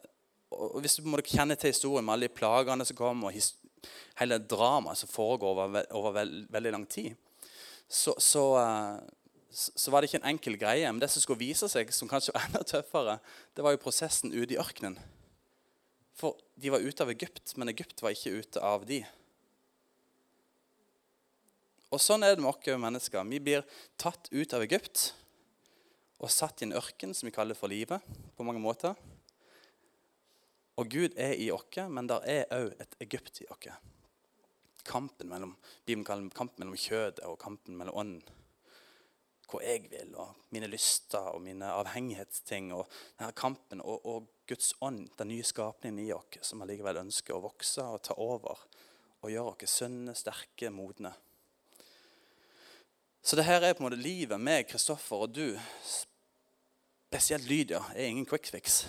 og 0.57 0.79
Hvis 0.81 0.97
du 0.97 1.07
må 1.07 1.19
kjenne 1.21 1.57
til 1.59 1.73
historien 1.73 2.05
med 2.05 2.15
alle 2.15 2.29
de 2.29 2.37
plagene 2.37 2.85
som 2.87 2.97
kom, 2.97 3.25
og 3.27 3.35
hele 4.19 4.39
dramaet 4.39 5.01
som 5.01 5.11
foregår 5.11 5.53
over, 5.53 5.83
over 5.95 6.15
veld, 6.21 6.47
veldig 6.53 6.73
lang 6.73 6.87
tid, 6.89 7.15
så, 7.87 8.15
så, 8.19 8.45
eh, 8.61 8.97
så, 9.51 9.91
var 9.91 10.01
det 10.01 10.09
ikke 10.09 10.21
en 10.23 10.31
enkel 10.33 10.57
greie. 10.59 10.87
Men 10.91 11.01
det 11.03 11.11
som 11.11 11.23
skulle 11.23 11.43
vise 11.43 11.69
seg 11.71 11.91
som 11.95 12.09
kanskje 12.11 12.35
var 12.35 12.45
enda 12.49 12.63
tøffere, 12.67 13.19
det 13.55 13.65
var 13.65 13.75
jo 13.75 13.83
prosessen 13.83 14.33
ute 14.35 14.55
i 14.55 14.59
ørkenen. 14.61 14.97
For 16.17 16.39
de 16.57 16.73
var 16.73 16.81
ute 16.81 17.05
av 17.05 17.13
Egypt, 17.13 17.53
men 17.59 17.69
Egypt 17.69 18.01
var 18.01 18.15
ikke 18.15 18.39
ute 18.41 18.63
av 18.63 18.87
de. 18.89 19.03
Og 21.93 22.01
Sånn 22.03 22.25
er 22.25 22.35
det 22.35 22.43
med 22.43 22.51
oss 22.51 22.81
mennesker. 22.81 23.23
Vi 23.29 23.39
blir 23.39 23.63
tatt 23.99 24.27
ut 24.33 24.55
av 24.57 24.65
Egypt 24.65 25.11
og 26.17 26.33
satt 26.33 26.63
i 26.63 26.65
en 26.65 26.75
ørken 26.75 27.13
som 27.15 27.29
vi 27.29 27.35
kaller 27.35 27.55
for 27.55 27.69
livet. 27.69 28.01
på 28.35 28.43
mange 28.43 28.59
måter. 28.59 28.95
Og 30.77 30.89
Gud 30.93 31.15
er 31.17 31.33
i 31.33 31.49
oss, 31.51 31.77
men 31.89 32.09
der 32.09 32.25
er 32.29 32.51
òg 32.53 32.75
et 32.81 32.97
Egypt 33.01 33.41
i 33.41 33.47
oss. 33.49 33.69
Kampen 34.87 35.29
mellom, 35.29 35.55
Bibelen 35.85 36.05
kaller 36.05 36.29
kampen 36.31 36.63
mellom 36.63 36.77
kjødet 36.79 37.25
og 37.27 37.39
kampen 37.41 37.75
mellom 37.79 37.97
ånden. 37.97 38.35
Hva 39.47 39.61
jeg 39.63 39.87
vil, 39.87 40.11
og 40.19 40.35
mine 40.51 40.67
lyster 40.67 41.29
og 41.31 41.41
mine 41.41 41.69
avhengighetsting. 41.71 42.73
Og 42.75 42.85
denne 43.17 43.31
kampen 43.35 43.81
og, 43.81 44.03
og 44.05 44.27
Guds 44.47 44.73
ånd, 44.83 45.07
den 45.19 45.31
nye 45.31 45.45
skapningen 45.47 46.01
i 46.03 46.11
oss, 46.15 46.41
som 46.49 46.63
allikevel 46.63 46.99
ønsker 47.01 47.35
å 47.35 47.43
vokse 47.47 47.83
og 47.83 48.03
ta 48.07 48.17
over 48.19 48.67
og 49.23 49.31
gjøre 49.31 49.55
oss 49.55 49.77
sunne, 49.79 50.13
sterke, 50.15 50.69
modne. 50.71 51.13
Så 53.27 53.35
det 53.35 53.47
her 53.47 53.63
er 53.63 53.73
på 53.75 53.83
en 53.83 53.89
måte 53.89 53.99
livet 53.99 54.39
med 54.39 54.67
Kristoffer 54.69 55.25
og 55.25 55.33
du. 55.35 55.57
Spesielt 57.07 57.45
lyd, 57.47 57.69
det 57.71 57.79
er 57.95 58.09
ingen 58.09 58.25
quick 58.27 58.49
fix. 58.51 58.81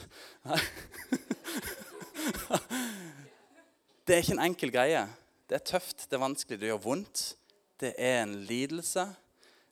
det 4.06 4.14
er 4.16 4.24
ikke 4.24 4.34
en 4.34 4.42
enkel 4.48 4.72
greie. 4.74 5.04
Det 5.46 5.54
er 5.54 5.62
tøft, 5.62 6.08
det 6.10 6.18
er 6.18 6.24
vanskelig, 6.24 6.58
det 6.58 6.66
gjør 6.72 6.80
vondt. 6.82 7.22
Det 7.78 7.92
er 7.94 8.24
en 8.24 8.34
lidelse. 8.48 9.04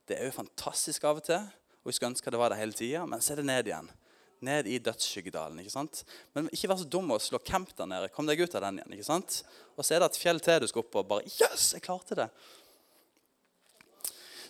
Det 0.06 0.14
er 0.14 0.30
jo 0.30 0.36
fantastisk 0.36 1.04
av 1.10 1.18
og 1.18 1.26
til. 1.26 1.42
Og 1.82 1.90
Vi 1.90 1.96
skulle 1.96 2.12
ønske 2.14 2.30
det 2.30 2.38
var 2.38 2.54
det 2.54 2.60
hele 2.60 2.76
tida, 2.78 3.02
men 3.02 3.18
så 3.18 3.34
er 3.34 3.42
det 3.42 3.48
ned 3.50 3.66
igjen. 3.66 3.90
Ned 4.46 4.70
i 4.70 4.78
dødsskyggedalen. 4.78 5.58
ikke 5.58 5.74
sant? 5.74 6.04
Men 6.36 6.46
ikke 6.54 6.70
vær 6.70 6.78
så 6.78 6.86
dum 6.86 7.10
og 7.10 7.24
slå 7.24 7.42
camp 7.42 7.74
der 7.74 7.90
nede. 7.90 8.12
Kom 8.14 8.30
deg 8.30 8.38
ut 8.46 8.54
av 8.54 8.62
den 8.68 8.78
igjen. 8.78 8.94
ikke 8.94 9.10
sant? 9.10 9.42
Og 9.74 9.82
så 9.82 9.96
er 9.96 10.04
det 10.04 10.12
et 10.12 10.22
fjell 10.22 10.38
til 10.38 10.62
du 10.62 10.70
skal 10.70 10.86
opp 10.86 10.94
og 11.02 11.10
bare 11.10 11.26
Yes, 11.26 11.72
jeg 11.74 11.82
klarte 11.82 12.14
det! 12.14 12.30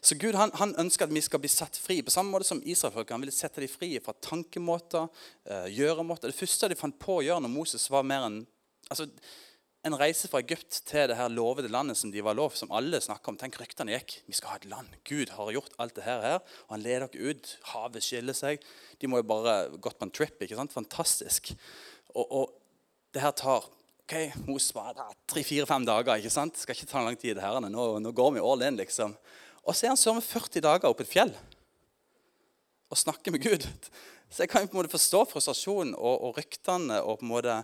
Så 0.06 0.14
Gud 0.14 0.36
han, 0.38 0.52
han, 0.54 0.74
ønsker 0.78 1.08
at 1.08 1.14
vi 1.14 1.22
skal 1.24 1.40
bli 1.42 1.50
satt 1.50 1.78
fri, 1.82 1.98
på 2.04 2.12
samme 2.14 2.30
måte 2.30 2.46
som 2.46 2.60
israelfolket. 2.62 3.16
Han 3.16 3.24
ville 3.24 3.34
sette 3.34 3.58
dem 3.62 3.70
fri 3.70 3.88
fra 4.02 4.14
tankemåter, 4.22 5.08
uh, 5.50 5.66
gjøremåter. 5.66 6.30
Det 6.30 6.38
første 6.38 6.68
de 6.70 6.78
fant 6.78 6.94
på 7.02 7.18
å 7.18 7.24
gjøre 7.26 7.42
når 7.42 7.50
Moses 7.50 7.88
var 7.90 8.06
mer 8.06 8.28
enn 8.28 8.36
altså, 8.86 9.08
en 9.86 9.96
reise 9.98 10.28
fra 10.30 10.40
Egypt 10.42 10.80
til 10.86 11.10
det 11.10 11.16
her 11.18 11.30
lovede 11.30 11.70
landet 11.70 11.98
som 11.98 12.12
de 12.14 12.22
var 12.22 12.36
lov, 12.38 12.54
som 12.58 12.70
alle 12.74 13.00
snakka 13.02 13.32
om. 13.32 13.38
Tenk, 13.40 13.58
ryktene 13.58 13.94
gikk. 13.96 14.16
Vi 14.30 14.34
skal 14.34 14.52
ha 14.52 14.60
et 14.60 14.68
land. 14.70 14.94
Gud 15.06 15.32
har 15.34 15.50
gjort 15.54 15.74
alt 15.82 15.96
det 15.98 16.06
her, 16.06 16.38
og 16.66 16.74
han 16.74 16.84
leder 16.84 17.06
dere 17.10 17.32
ut. 17.34 17.54
Havet 17.72 18.06
skiller 18.06 18.36
seg. 18.36 18.62
De 19.02 19.10
må 19.10 19.22
jo 19.22 19.28
bare 19.30 19.56
gått 19.82 19.98
på 19.98 20.06
en 20.06 20.14
trip. 20.14 20.38
ikke 20.42 20.58
sant? 20.58 20.74
Fantastisk. 20.74 21.50
Og, 22.14 22.26
og 22.26 22.54
det 23.14 23.22
her 23.22 23.34
tar 23.38 23.66
ok, 24.06 24.14
Moses 24.46 24.70
var 24.74 24.94
der 24.94 25.18
tre-fire-fem 25.30 25.86
dager. 25.86 26.18
ikke 26.18 26.34
sant? 26.34 26.58
Skal 26.62 26.78
ikke 26.78 26.90
ta 26.90 27.02
lang 27.02 27.18
tid. 27.18 27.34
det 27.38 27.46
her. 27.46 27.58
Nå, 27.58 27.88
nå 28.02 28.14
går 28.14 28.36
vi 28.38 28.46
all 28.46 28.62
in, 28.66 28.78
liksom. 28.78 29.18
Og 29.66 29.74
så 29.74 29.86
er 29.86 29.92
han 29.92 30.00
søren 30.00 30.22
40 30.22 30.62
dager 30.64 30.88
oppe 30.88 31.02
i 31.02 31.08
et 31.08 31.12
fjell 31.12 31.34
og 32.86 32.98
snakker 33.00 33.34
med 33.34 33.42
Gud. 33.42 33.64
Så 34.30 34.44
jeg 34.44 34.50
kan 34.50 34.66
på 34.66 34.76
en 34.76 34.82
måte 34.82 34.94
forstå 34.94 35.24
frustrasjonen 35.30 35.94
og, 35.98 36.22
og 36.28 36.38
ryktene 36.38 37.00
og 37.02 37.20
på 37.20 37.26
en 37.26 37.32
måte 37.32 37.56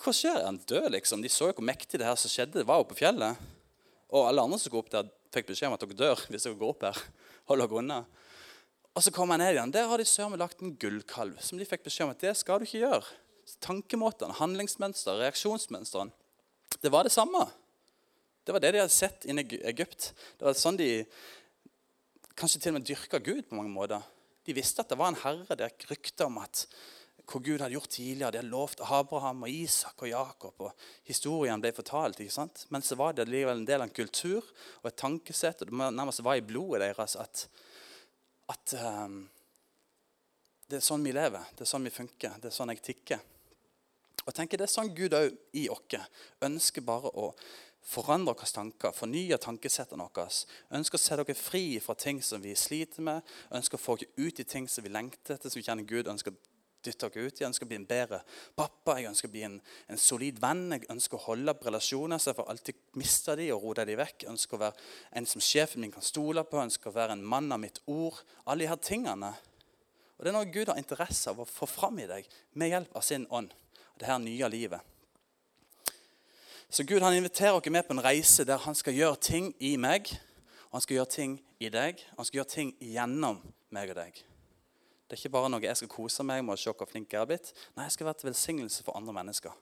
Hva 0.00 0.12
skjer? 0.16 0.38
Er 0.38 0.46
han 0.46 0.60
død, 0.64 0.88
liksom? 0.94 1.20
De 1.20 1.28
så 1.28 1.50
jo 1.50 1.56
hvor 1.58 1.66
mektig 1.66 1.98
det 2.00 2.06
her 2.08 2.16
som 2.16 2.30
skjedde. 2.32 2.62
Det 2.62 2.68
var 2.68 2.80
jo 2.80 2.86
på 2.88 2.96
fjellet. 3.02 3.36
Og 4.08 4.24
alle 4.24 4.46
andre 4.46 4.58
som 4.58 4.72
går 4.72 4.84
opp 4.84 4.94
der, 4.94 5.10
fikk 5.34 5.50
beskjed 5.50 5.68
om 5.68 5.76
at 5.76 5.82
dere 5.84 5.98
dør 5.98 6.22
hvis 6.30 6.46
dere 6.46 6.58
går 6.58 6.72
opp 6.72 6.86
her. 6.88 7.02
Hold 7.50 7.62
dere 7.62 7.80
unna. 7.82 7.98
Og 8.96 9.04
så 9.04 9.12
kommer 9.14 9.36
han 9.36 9.44
ned 9.44 9.58
igjen. 9.58 9.74
Der 9.74 9.90
har 9.90 10.00
de 10.00 10.06
søren 10.08 10.40
lagt 10.40 10.64
en 10.64 10.72
gullkalv 10.80 11.36
som 11.44 11.60
de 11.60 11.68
fikk 11.68 11.84
beskjed 11.84 12.08
om 12.08 12.14
at 12.14 12.24
det 12.24 12.32
skal 12.40 12.62
du 12.62 12.66
ikke 12.66 12.82
gjøre. 12.86 13.18
Tankemåtene, 13.60 14.38
handlingsmønster, 14.38 15.20
reaksjonsmønstrene. 15.20 16.14
Det 16.80 16.90
var 16.94 17.04
det 17.04 17.12
samme. 17.12 17.44
Det 18.44 18.54
var 18.54 18.62
det 18.62 18.72
de 18.72 18.80
hadde 18.82 18.94
sett 18.94 19.26
i 19.28 19.34
Egypt. 19.68 20.12
Det 20.38 20.46
var 20.46 20.56
sånn 20.56 20.78
de 20.80 20.90
kanskje 22.38 22.62
til 22.62 22.72
og 22.72 22.78
med 22.78 22.88
dyrka 22.88 23.20
Gud 23.20 23.44
på 23.48 23.58
mange 23.58 23.72
måter. 23.72 24.06
De 24.46 24.56
visste 24.56 24.82
at 24.82 24.90
det 24.90 24.98
var 24.98 25.12
en 25.12 25.20
herre. 25.22 25.56
Det 25.56 25.66
er 25.66 25.90
rykter 25.90 26.30
om 26.30 26.40
at 26.40 26.64
hva 27.30 27.38
Gud 27.44 27.60
hadde 27.60 27.76
gjort 27.76 27.92
tidligere. 27.94 28.32
De 28.32 28.40
hadde 28.40 28.50
lovt 28.50 28.80
Abraham 28.82 29.44
og 29.46 29.52
Isak 29.52 30.02
og 30.02 30.10
Jakob. 30.10 30.64
og 30.66 30.86
Historien 31.06 31.62
ble 31.62 31.72
fortalt. 31.76 32.20
ikke 32.20 32.34
sant? 32.34 32.64
Men 32.70 32.82
så 32.82 32.96
var 32.98 33.14
det 33.14 33.28
likevel 33.28 33.60
en 33.60 33.68
del 33.68 33.82
av 33.84 33.88
en 33.88 33.94
kultur 33.94 34.42
og 34.80 34.88
et 34.88 34.96
tankesett. 34.96 35.62
og 35.62 35.70
Det 35.70 35.92
nærmest 35.94 36.24
var 36.24 36.40
i 36.40 36.46
blodet 36.46 36.80
deres 36.80 37.16
at, 37.16 37.46
at 38.48 38.74
um, 38.80 39.28
det 40.66 40.80
er 40.80 40.86
sånn 40.86 41.04
vi 41.04 41.12
lever. 41.14 41.44
Det 41.54 41.66
er 41.66 41.70
sånn 41.70 41.86
vi 41.86 41.94
funker. 41.94 42.40
Det 42.40 42.50
er 42.50 42.56
sånn 42.56 42.72
jeg 42.74 42.82
tikker. 42.88 43.20
Og 44.26 44.34
tenker 44.34 44.58
Det 44.58 44.66
er 44.66 44.74
sånn 44.74 44.94
Gud 44.94 45.14
òg 45.16 45.36
i 45.56 45.68
oss 45.72 45.96
ønsker 46.44 46.84
bare 46.84 47.10
å 47.14 47.30
forandre 47.86 48.34
våre 48.34 48.46
tanker, 48.46 48.94
fornye 48.94 49.38
tankesettene 49.40 50.06
våre. 50.06 50.28
Ønsker 50.76 50.98
å 50.98 51.02
se 51.02 51.18
dere 51.18 51.36
fri 51.38 51.64
fra 51.82 51.96
ting 51.98 52.20
som 52.22 52.42
vi 52.42 52.54
sliter 52.58 53.04
med. 53.06 53.26
Ønsker 53.56 53.78
å 53.78 53.82
få 53.82 53.98
dere 54.00 54.28
ut 54.28 54.40
i 54.40 54.46
ting 54.46 54.68
som 54.68 54.84
vi 54.84 54.92
lengter 54.92 55.36
etter, 55.36 55.50
som 55.50 55.60
vi 55.60 55.66
kjenner 55.66 55.88
Gud 55.88 56.10
ønsker 56.10 56.34
å 56.34 56.40
dytte 56.84 57.10
dere 57.10 57.28
ut. 57.28 57.40
Jeg 57.40 57.48
ønsker 57.48 57.66
å 57.66 57.70
bli 57.70 57.78
en 57.80 57.88
bedre 57.88 58.20
pappa. 58.56 58.98
Jeg 59.00 59.10
ønsker 59.10 59.30
å 59.30 59.34
bli 59.34 59.44
en, 59.46 59.58
en 59.90 60.00
solid 60.00 60.40
venn. 60.42 60.66
Jeg 60.76 60.88
ønsker 60.92 61.18
å 61.18 61.24
holde 61.26 61.54
opp 61.54 61.66
relasjoner 61.68 62.20
så 62.20 62.30
jeg 62.30 62.40
får 62.40 62.50
alltid 62.54 62.82
miste 63.00 63.36
de 63.40 63.50
og 63.54 63.64
rote 63.64 63.86
de 63.88 63.96
vekk. 64.00 64.24
Jeg 64.24 64.32
ønsker 64.34 64.58
å 64.58 64.64
være 64.66 64.88
en 65.20 65.28
som 65.28 65.44
sjefen 65.44 65.84
min 65.84 65.94
kan 65.94 66.04
stole 66.04 66.44
på. 66.44 66.60
Jeg 66.60 66.70
ønsker 66.70 66.92
å 66.92 66.98
være 67.00 67.16
en 67.18 67.26
mann 67.34 67.50
av 67.52 67.62
mitt 67.62 67.82
ord. 67.90 68.20
Alle 68.46 68.64
de 68.64 68.72
her 68.72 68.80
tingene. 68.84 69.34
Og 70.18 70.24
Det 70.24 70.32
er 70.32 70.36
noe 70.36 70.52
Gud 70.52 70.68
har 70.68 70.80
interesse 70.80 71.32
av 71.32 71.40
å 71.40 71.48
få 71.48 71.68
fram 71.68 72.00
i 72.02 72.08
deg 72.08 72.28
med 72.60 72.74
hjelp 72.74 72.96
av 72.96 73.04
sin 73.04 73.28
ånd. 73.32 73.52
Det 73.96 74.08
her 74.08 74.20
nye 74.20 74.48
livet. 74.52 74.80
Så 76.70 76.84
Gud 76.86 77.02
han 77.02 77.16
inviterer 77.18 77.56
oss 77.58 77.66
med 77.66 77.82
på 77.82 77.96
en 77.96 78.04
reise 78.04 78.44
der 78.46 78.60
han 78.62 78.76
skal 78.78 78.94
gjøre 78.94 79.16
ting 79.18 79.48
i 79.58 79.72
meg, 79.74 80.06
og 80.68 80.76
han 80.78 80.82
skal 80.84 81.00
gjøre 81.00 81.10
ting 81.10 81.32
i 81.58 81.66
deg, 81.66 81.98
og 82.12 82.20
han 82.20 82.26
skal 82.28 82.38
gjøre 82.38 82.52
ting 82.52 82.68
gjennom 82.78 83.40
meg 83.74 83.90
og 83.90 83.96
deg. 83.98 84.20
Det 85.10 85.16
er 85.16 85.18
ikke 85.18 85.32
bare 85.34 85.48
noe 85.50 85.64
jeg 85.64 85.80
skal 85.80 85.90
kose 85.90 86.22
meg 86.22 86.44
med 86.46 86.54
å 86.54 86.60
se 86.62 86.70
hvor 86.70 86.86
flink 86.86 87.10
jeg 87.10 87.18
har 87.18 87.26
blitt. 87.26 87.50
Nei, 87.74 87.88
jeg 87.88 87.96
skal 87.96 88.06
være 88.06 88.20
til 88.20 88.28
velsignelse 88.28 88.86
for 88.86 88.94
andre 88.94 89.14
mennesker. 89.16 89.56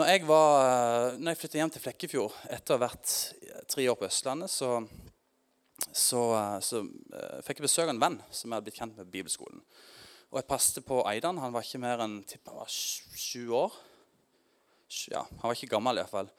Når 0.00 0.08
jeg, 0.08 0.22
var, 0.30 1.18
når 1.18 1.34
jeg 1.34 1.40
flyttet 1.42 1.60
hjem 1.60 1.74
til 1.74 1.84
Flekkefjord 1.84 2.38
etter 2.56 2.72
å 2.72 2.78
ha 2.78 2.86
vært 2.86 3.12
tre 3.68 3.84
år 3.92 4.00
på 4.00 4.08
Østlandet, 4.08 4.52
så, 4.52 4.70
så, 5.92 6.22
så 6.64 6.80
uh, 6.80 7.36
fikk 7.44 7.60
jeg 7.60 7.66
besøk 7.66 7.90
av 7.90 7.92
en 7.92 8.02
venn 8.06 8.18
som 8.30 8.48
jeg 8.48 8.56
hadde 8.56 8.70
blitt 8.70 8.80
kjent 8.80 8.96
med 8.96 9.04
på 9.04 9.18
bibelskolen. 9.18 9.60
Og 10.32 10.40
jeg 10.40 10.48
passet 10.48 10.88
på 10.88 11.02
Eidan. 11.12 11.44
Han 11.44 11.52
var 11.52 11.68
ikke 11.68 11.84
mer 11.84 12.06
enn 12.06 12.22
sju 12.72 13.52
år 13.52 13.76
ja, 14.88 15.26
Han 15.30 15.48
var 15.50 15.56
ikke 15.56 15.74
gammel, 15.74 16.00
iallfall. 16.00 16.30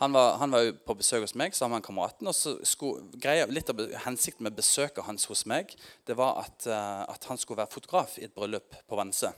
Han, 0.00 0.12
var, 0.12 0.36
han 0.40 0.50
var 0.50 0.68
på 0.86 0.96
besøk 0.98 1.22
hos 1.22 1.36
meg 1.38 1.54
sammen 1.54 1.78
med 1.78 1.86
kameraten. 1.86 2.26
og 2.26 2.34
så 2.34 2.56
skulle, 2.66 3.06
greia, 3.14 3.46
Litt 3.46 3.70
av 3.70 3.78
hensikten 4.06 4.46
med 4.46 4.56
besøket 4.58 5.06
hans 5.06 5.28
hos 5.30 5.44
meg 5.46 5.74
det 6.08 6.16
var 6.18 6.42
at, 6.42 6.66
uh, 6.66 7.06
at 7.06 7.24
han 7.30 7.38
skulle 7.38 7.62
være 7.62 7.74
fotograf 7.74 8.18
i 8.18 8.26
et 8.26 8.34
bryllup 8.34 8.74
på 8.88 8.98
Vanse. 8.98 9.30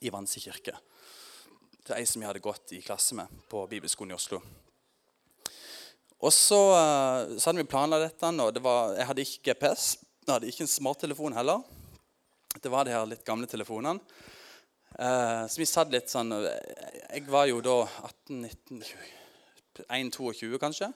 I 0.00 0.12
Vanse 0.12 0.40
kirke. 0.40 0.76
Er 1.86 2.00
ei 2.00 2.06
som 2.08 2.22
jeg 2.22 2.30
hadde 2.30 2.42
gått 2.42 2.72
i 2.74 2.82
klasse 2.82 3.14
med 3.14 3.30
på 3.50 3.60
bibelskolen 3.70 4.14
i 4.14 4.16
Oslo. 4.16 4.40
Og 6.16 6.32
så, 6.32 6.62
uh, 6.72 7.36
så 7.36 7.50
hadde 7.50 7.60
vi 7.60 7.68
planla 7.68 8.00
dette, 8.00 8.32
og 8.40 8.54
det 8.56 8.64
var, 8.64 8.96
jeg 8.96 9.10
hadde 9.10 9.26
ikke 9.26 9.52
GPS. 9.52 9.90
Jeg 10.24 10.32
hadde 10.32 10.48
ikke 10.48 10.64
en 10.64 10.72
smarttelefon 10.72 11.36
heller. 11.36 11.60
Det 12.56 12.72
var 12.72 12.88
de 12.88 12.96
her 12.96 13.04
litt 13.06 13.24
gamle 13.26 13.46
telefonene. 13.46 14.00
Uh, 14.96 15.44
så 15.50 15.60
vi 15.60 15.66
satt 15.68 15.92
litt 15.92 16.08
sånn 16.08 16.32
Jeg 16.32 17.26
var 17.28 17.44
jo 17.50 17.60
da 17.60 17.84
18-19-21-22 18.32 20.56
kanskje. 20.62 20.88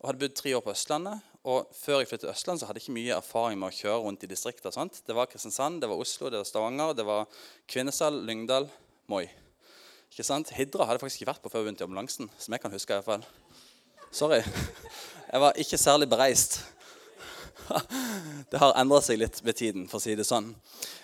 Og 0.00 0.08
hadde 0.10 0.22
bodd 0.24 0.34
tre 0.36 0.50
år 0.58 0.64
på 0.64 0.74
Østlandet. 0.74 1.16
Og 1.46 1.58
før 1.78 2.00
jeg 2.00 2.08
flyttet 2.10 2.26
til 2.26 2.32
Østland, 2.32 2.58
så 2.58 2.66
hadde 2.66 2.78
jeg 2.80 2.86
ikke 2.88 2.98
mye 2.98 3.18
erfaring 3.20 3.56
med 3.60 3.70
å 3.70 3.76
kjøre 3.76 4.02
rundt 4.02 4.24
i 4.26 4.30
distrikter. 4.30 4.70
Sant? 4.74 4.94
Det 5.06 5.14
var 5.14 5.30
Kristiansand, 5.30 5.78
det 5.82 5.88
var 5.90 5.98
Oslo, 6.02 6.24
det 6.32 6.40
var 6.40 6.48
Stavanger, 6.48 6.90
det 6.98 7.06
var 7.06 7.22
Kvinesdal, 7.70 8.14
Lyngdal, 8.26 8.66
Moi. 9.06 9.26
Ikke 10.10 10.26
sant? 10.26 10.50
Hidra 10.56 10.88
hadde 10.88 10.98
jeg 10.98 11.04
faktisk 11.04 11.20
ikke 11.22 11.30
vært 11.30 11.44
på 11.44 11.52
før 11.52 11.62
jeg 11.62 11.68
begynte 11.68 11.84
i 11.84 11.86
ambulansen. 11.86 12.26
Som 12.42 12.56
jeg 12.56 12.62
kan 12.64 12.74
huske 12.74 12.90
i 12.90 12.98
hvert 12.98 13.06
fall. 13.06 13.24
Sorry. 14.10 14.42
Jeg 15.26 15.42
var 15.42 15.58
ikke 15.58 15.78
særlig 15.78 16.06
bereist. 16.08 16.60
det 18.50 18.60
har 18.62 18.74
endra 18.80 19.00
seg 19.04 19.20
litt 19.20 19.42
med 19.44 19.58
tiden, 19.58 19.86
for 19.90 20.00
å 20.00 20.04
si 20.04 20.14
det 20.18 20.26
sånn. 20.28 20.52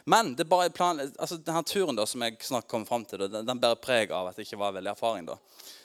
Men 0.04 0.35
det 0.38 0.49
bare 0.50 0.73
plan, 0.75 1.00
altså 1.00 1.38
denne 1.38 1.62
turen 1.69 1.99
da, 1.99 2.07
som 2.09 2.25
jeg 2.25 2.38
snart 2.47 2.69
kom 2.71 2.87
fram 2.88 3.07
til, 3.09 3.26
den, 3.28 3.47
den 3.49 3.62
bærer 3.62 3.81
preg 3.83 4.14
av 4.14 4.31
at 4.31 4.38
det 4.38 4.47
ikke 4.47 4.61
var 4.62 4.75
veldig 4.76 4.92
erfaring. 4.95 5.28
da. 5.28 5.38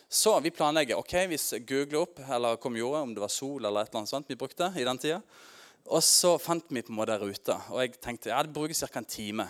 Så 0.09 0.39
vi 0.39 0.51
planlegger. 0.55 0.95
ok, 0.95 1.13
Hvis 1.27 1.53
Google 1.67 2.05
opp 2.05 2.19
eller 2.23 2.55
kom 2.55 2.77
jorda, 2.77 3.01
om 3.03 3.13
det 3.13 3.23
var 3.23 3.31
sol 3.33 3.65
eller 3.65 3.83
et 3.83 3.91
eller 3.91 4.03
annet 4.03 4.13
sånt 4.13 4.29
vi 4.29 4.39
brukte 4.39 4.71
i 4.75 4.85
den 4.87 4.97
tida. 4.97 5.21
Og 5.87 6.03
så 6.03 6.35
fant 6.39 6.65
vi 6.69 6.83
på 6.83 6.91
en 6.91 6.99
måte 6.99 7.17
ruta. 7.19 7.61
Og 7.71 7.81
jeg 7.83 7.99
tenkte 8.03 8.31
ja, 8.31 8.41
det 8.43 8.53
bruker 8.55 8.75
ca. 8.75 8.99
en 8.99 9.07
time. 9.07 9.47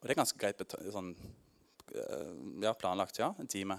Og 0.00 0.04
det 0.04 0.12
er 0.12 0.20
ganske 0.20 0.40
greit 0.40 0.60
sånn, 0.92 1.14
eh, 1.92 2.32
ja, 2.64 2.72
planlagt. 2.76 3.18
ja, 3.18 3.34
En 3.38 3.48
time. 3.48 3.78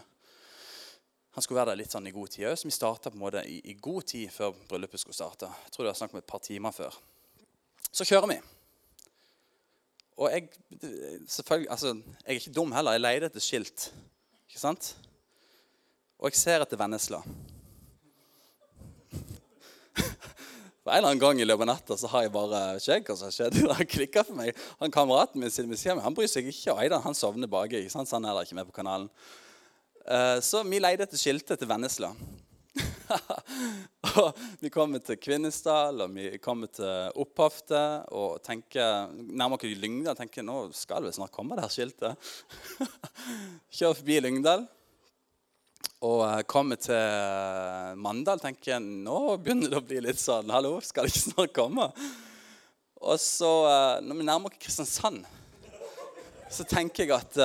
Han 1.38 1.46
skulle 1.46 1.60
være 1.60 1.70
der 1.70 1.78
litt 1.78 1.92
sånn 1.94 2.08
i 2.10 2.12
god 2.16 2.32
tid 2.34 2.48
òg, 2.50 2.56
så 2.58 2.66
vi 2.66 2.74
starta 2.74 3.12
i, 3.46 3.60
i, 3.70 3.76
god 3.78 4.08
tid 4.10 4.32
før 4.34 4.56
bryllupet 4.72 4.98
skulle 5.04 5.14
starte. 5.14 5.46
Jeg 5.46 5.72
tror 5.76 5.86
det 5.86 5.92
var 5.92 6.00
snakk 6.00 6.16
om 6.16 6.18
et 6.18 6.32
par 6.32 6.42
timer 6.42 6.74
før. 6.74 6.98
Så 7.94 8.08
kjører 8.10 8.32
vi. 8.32 8.38
Og 10.18 10.34
jeg 10.34 10.50
selvfølgelig, 11.30 11.70
altså, 11.70 11.94
jeg 11.94 12.26
er 12.26 12.42
ikke 12.42 12.56
dum 12.58 12.74
heller. 12.74 12.98
Jeg 12.98 13.06
leide 13.06 13.30
etter 13.30 13.46
skilt. 13.46 13.94
Ikke 14.50 14.64
sant? 14.64 14.98
Og 16.18 16.34
jeg 16.34 16.42
ser 16.42 16.66
etter 16.66 16.82
Vennesla. 16.82 17.22
For 20.82 20.90
En 20.90 20.98
eller 20.98 21.14
annen 21.14 21.22
gang 21.22 21.38
i 21.38 21.46
løpet 21.46 21.70
av 21.70 21.74
natta 21.76 22.02
så 22.02 22.10
har 22.18 22.26
jeg 22.26 22.34
bare 22.34 22.82
ikke 22.82 23.14
hva 23.14 23.22
som 23.22 23.30
har 23.30 23.38
skjedd. 23.38 23.54
Det 23.62 24.24
for 24.24 24.42
meg. 24.42 24.58
Han 24.82 24.90
Kameraten 24.90 25.38
min 25.38 25.54
sier 25.54 25.70
ved 25.70 25.78
siden 25.78 26.02
han 26.02 26.18
bryr 26.18 26.34
seg 26.34 26.50
ikke. 26.50 26.74
Og 26.74 26.82
Eidan 26.82 27.06
han 27.06 27.14
sovner 27.14 27.46
baki. 27.46 27.86
Så 27.94 28.02
han 28.02 28.26
er 28.26 28.34
der 28.34 28.50
ikke 28.50 28.58
med 28.58 28.74
på 28.74 28.82
kanalen. 28.82 29.14
Eh, 30.08 30.40
så 30.40 30.64
vi 30.64 30.80
leide 30.80 31.04
etter 31.04 31.20
skiltet 31.20 31.60
til 31.60 31.68
Vennesla. 31.68 32.14
og 34.22 34.38
vi 34.62 34.70
kommer 34.72 35.02
til 35.04 35.18
Kvinesdal 35.20 36.04
og 36.04 36.14
vi 36.14 36.28
kommer 36.44 36.70
til 36.72 37.16
Opphafte 37.20 37.80
og 38.16 38.38
tenker, 38.46 39.10
nærmere 39.12 39.68
oss 39.68 39.80
Lyngdal 39.82 40.18
tenker 40.20 40.46
nå 40.46 40.68
skal 40.76 41.08
vi 41.08 41.14
snart 41.16 41.34
komme 41.36 41.58
det 41.58 41.66
her 41.66 41.74
skiltet. 41.74 42.30
Kjører 43.78 43.98
forbi 44.00 44.20
Lyngdal 44.24 44.64
og 46.08 46.22
eh, 46.28 46.44
kommer 46.48 46.80
til 46.80 48.00
Mandal 48.00 48.40
tenker 48.44 48.80
nå 48.80 49.20
begynner 49.42 49.74
det 49.74 49.82
å 49.82 49.88
bli 49.90 50.00
litt 50.06 50.22
sånn 50.22 50.54
Hallo, 50.54 50.78
skal 50.86 51.08
det 51.08 51.16
ikke 51.16 51.26
snart 51.26 51.56
komme? 51.58 51.90
Og 53.04 53.20
så, 53.20 53.52
eh, 53.74 54.06
når 54.08 54.22
vi 54.22 54.30
nærmer 54.30 54.56
oss 54.56 54.64
Kristiansand, 54.64 55.28
så 56.48 56.64
tenker 56.64 57.04
jeg 57.04 57.18
at 57.18 57.42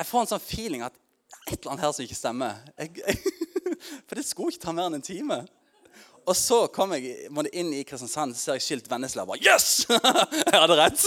jeg 0.00 0.08
får 0.08 0.24
en 0.24 0.30
sånn 0.32 0.42
feeling 0.42 0.84
at 0.86 0.96
et 1.50 1.58
eller 1.58 1.74
annet 1.74 1.84
her 1.84 1.94
som 1.94 2.04
ikke 2.04 2.18
stemmer. 2.18 2.60
Jeg, 2.80 3.16
for 4.06 4.16
det 4.16 4.26
skulle 4.26 4.54
ikke 4.54 4.64
ta 4.64 4.72
mer 4.76 4.88
enn 4.88 4.98
en 5.00 5.04
time. 5.04 5.42
Og 6.28 6.36
så 6.36 6.58
kom 6.72 6.92
jeg 6.94 7.26
inn 7.56 7.72
i 7.74 7.82
Kristiansand, 7.86 8.36
så 8.36 8.40
ser 8.40 8.58
jeg 8.58 8.64
skilt 8.66 8.90
Vennesla. 8.90 9.24
Bare, 9.28 9.40
yes! 9.42 9.86
jeg 10.46 10.56
hadde 10.56 10.78
rett! 10.78 11.04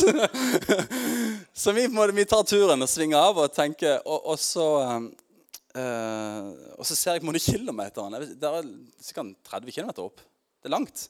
så 1.64 1.74
vi, 1.76 1.86
vi, 1.88 2.26
tar 2.30 2.46
turen 2.50 2.86
og 2.86 2.92
svinger 2.92 3.22
av 3.22 3.40
og 3.44 3.54
tenker 3.54 4.02
Og, 4.02 4.26
og 4.34 4.40
så 4.42 4.68
øh, 4.90 6.50
og 6.76 6.86
så 6.90 6.98
ser 6.98 7.16
jeg 7.18 7.24
på 7.24 7.30
noen 7.30 7.46
kilometer. 7.46 8.18
Det 8.34 8.50
er 8.50 8.70
sikkert 9.02 9.38
30 9.54 9.78
km 9.78 9.94
opp. 10.06 10.22
Det 10.64 10.70
er 10.70 10.76
langt. 10.76 11.08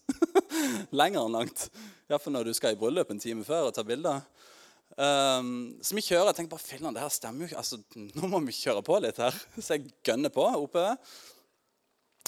Lenger 1.00 1.26
enn 1.26 1.40
langt. 1.40 1.68
Iallfall 2.12 2.36
når 2.36 2.52
du 2.52 2.56
skal 2.58 2.76
i 2.76 2.80
bryllup 2.80 3.12
en 3.14 3.24
time 3.24 3.48
før 3.48 3.72
og 3.72 3.76
ta 3.76 3.86
bilder. 3.88 4.22
Um, 4.94 5.80
så 5.82 5.96
vi 5.98 6.04
kjører. 6.06 6.30
Jeg 6.30 6.38
tenker 6.38 6.54
bare, 6.54 6.66
Finland, 6.66 6.98
det 6.98 7.02
her 7.02 7.14
stemmer 7.14 7.50
jo 7.50 7.58
altså, 7.58 7.80
Nå 7.98 8.28
må 8.30 8.44
vi 8.46 8.54
kjøre 8.54 8.84
på 8.86 9.00
litt 9.02 9.22
her. 9.22 9.38
Så 9.58 9.78
jeg 9.78 9.94
gønner 10.06 10.34
på 10.34 10.46
oppover. 10.46 11.00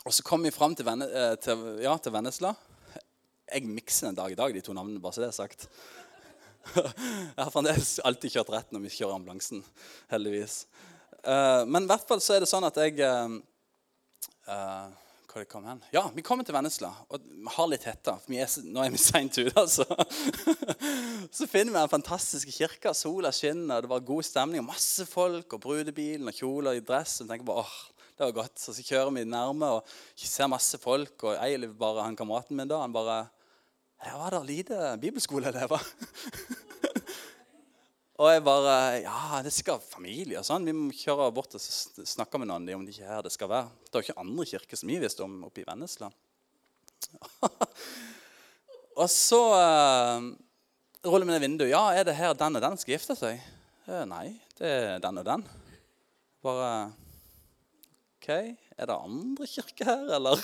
Og 0.06 0.14
så 0.14 0.26
kommer 0.26 0.50
vi 0.50 0.54
fram 0.54 0.74
til, 0.78 0.86
Venne, 0.86 1.08
eh, 1.10 1.36
til, 1.42 1.62
ja, 1.82 1.96
til, 1.98 2.14
Vennesla. 2.14 2.52
Jeg 3.50 3.70
mikser 3.70 4.12
en 4.12 4.18
dag 4.18 4.34
i 4.34 4.38
dag, 4.38 4.54
de 4.54 4.62
to 4.62 4.74
navnene, 4.74 5.02
bare 5.02 5.16
så 5.16 5.24
det 5.24 5.30
er 5.32 5.38
sagt. 5.38 5.66
Jeg 6.76 7.40
har 7.40 7.50
fremdeles 7.54 7.96
alltid 8.06 8.36
kjørt 8.36 8.52
rett 8.54 8.74
når 8.74 8.84
vi 8.84 8.92
kjører 8.94 9.18
ambulansen, 9.18 9.64
heldigvis. 10.14 10.60
Uh, 11.26 11.66
men 11.66 11.86
i 11.86 11.90
hvert 11.90 12.06
fall 12.06 12.22
så 12.22 12.36
er 12.36 12.46
det 12.46 12.50
sånn 12.50 12.66
at 12.68 12.78
jeg 12.78 13.02
uh, 13.02 13.34
hvor 15.36 15.44
det 15.44 15.52
kom 15.52 15.66
hen? 15.68 15.82
Ja, 15.92 16.06
vi 16.16 16.24
kommer 16.24 16.46
til 16.48 16.56
Vennesla 16.56 16.94
og 17.12 17.24
vi 17.28 17.52
har 17.52 17.68
litt 17.68 17.84
hetta. 17.84 18.14
Nå 18.32 18.84
er 18.86 18.94
vi 18.94 19.00
seint 19.02 19.36
ute, 19.36 19.52
altså. 19.60 19.84
Så 21.36 21.48
finner 21.52 21.74
vi 21.74 21.82
den 21.82 21.92
fantastiske 21.92 22.54
kirka. 22.56 22.94
Sola 22.96 23.34
skinner, 23.36 23.84
det 23.84 23.92
var 23.92 24.06
god 24.08 24.24
stemning. 24.24 24.64
og 24.64 24.70
Masse 24.70 25.04
folk 25.10 25.58
og 25.58 25.64
brudebilen 25.66 26.32
og 26.32 26.38
kjoler 26.38 26.80
i 26.80 26.84
dress. 26.88 27.18
Og 27.20 27.28
tenker 27.28 27.50
bare, 27.50 27.66
åh, 27.66 28.06
det 28.16 28.24
var 28.30 28.38
godt. 28.38 28.64
Så, 28.64 28.78
så 28.78 28.86
kjører 28.88 29.12
vi 29.12 29.26
nærme 29.28 29.74
og 29.76 29.96
ser 30.16 30.48
masse 30.48 30.80
folk. 30.80 31.28
Og 31.28 31.36
Eiliv, 31.36 31.76
bare 31.84 32.08
han 32.08 32.16
kameraten 32.16 32.56
min, 32.56 32.72
da, 32.72 32.80
han 32.86 32.96
bare 32.96 33.26
Her 34.06 34.16
var 34.22 34.38
det 34.38 34.46
lite 34.54 34.96
bibelskoleelever. 35.04 35.84
Og 38.16 38.30
jeg 38.32 38.44
bare 38.46 38.76
Ja, 39.04 39.42
det 39.44 39.52
skal 39.52 39.82
familie 39.84 40.40
og 40.40 40.48
sånn. 40.48 40.68
Vi 40.68 40.76
må 40.76 40.94
kjøre 40.96 41.28
bort 41.36 41.58
og 41.58 41.64
snakke 41.64 42.40
med 42.40 42.48
noen 42.48 42.70
om 42.78 42.86
det 42.88 42.96
ikke 42.96 43.04
er 43.04 43.18
her 43.18 43.26
det 43.26 43.34
skal 43.36 43.52
være. 43.52 43.68
Det 43.84 43.92
er 43.92 44.04
jo 44.04 44.08
ikke 44.08 44.24
andre 44.24 44.48
kirker 44.54 44.80
som 44.80 44.92
vi 44.92 45.02
visste 45.04 45.26
om 45.26 45.42
oppe 45.48 45.64
i 45.64 45.68
Vennesla. 45.68 46.12
og 49.02 49.10
så 49.12 49.42
uh, 49.52 50.30
ruller 51.04 51.28
vi 51.28 51.34
ned 51.34 51.44
vinduet. 51.44 51.74
Ja, 51.74 51.84
er 51.92 52.08
det 52.08 52.16
her 52.16 52.38
den 52.40 52.56
og 52.56 52.64
den 52.64 52.80
skal 52.80 52.96
gifte 52.96 53.20
seg? 53.20 53.44
Uh, 53.84 54.06
nei, 54.08 54.30
det 54.62 54.72
er 54.72 55.04
den 55.04 55.20
og 55.20 55.28
den. 55.28 55.48
Bare 56.46 56.72
OK, 58.16 58.32
er 58.32 58.88
det 58.88 58.96
andre 58.96 59.48
kirker 59.50 59.92
her, 59.92 60.08
eller? 60.22 60.40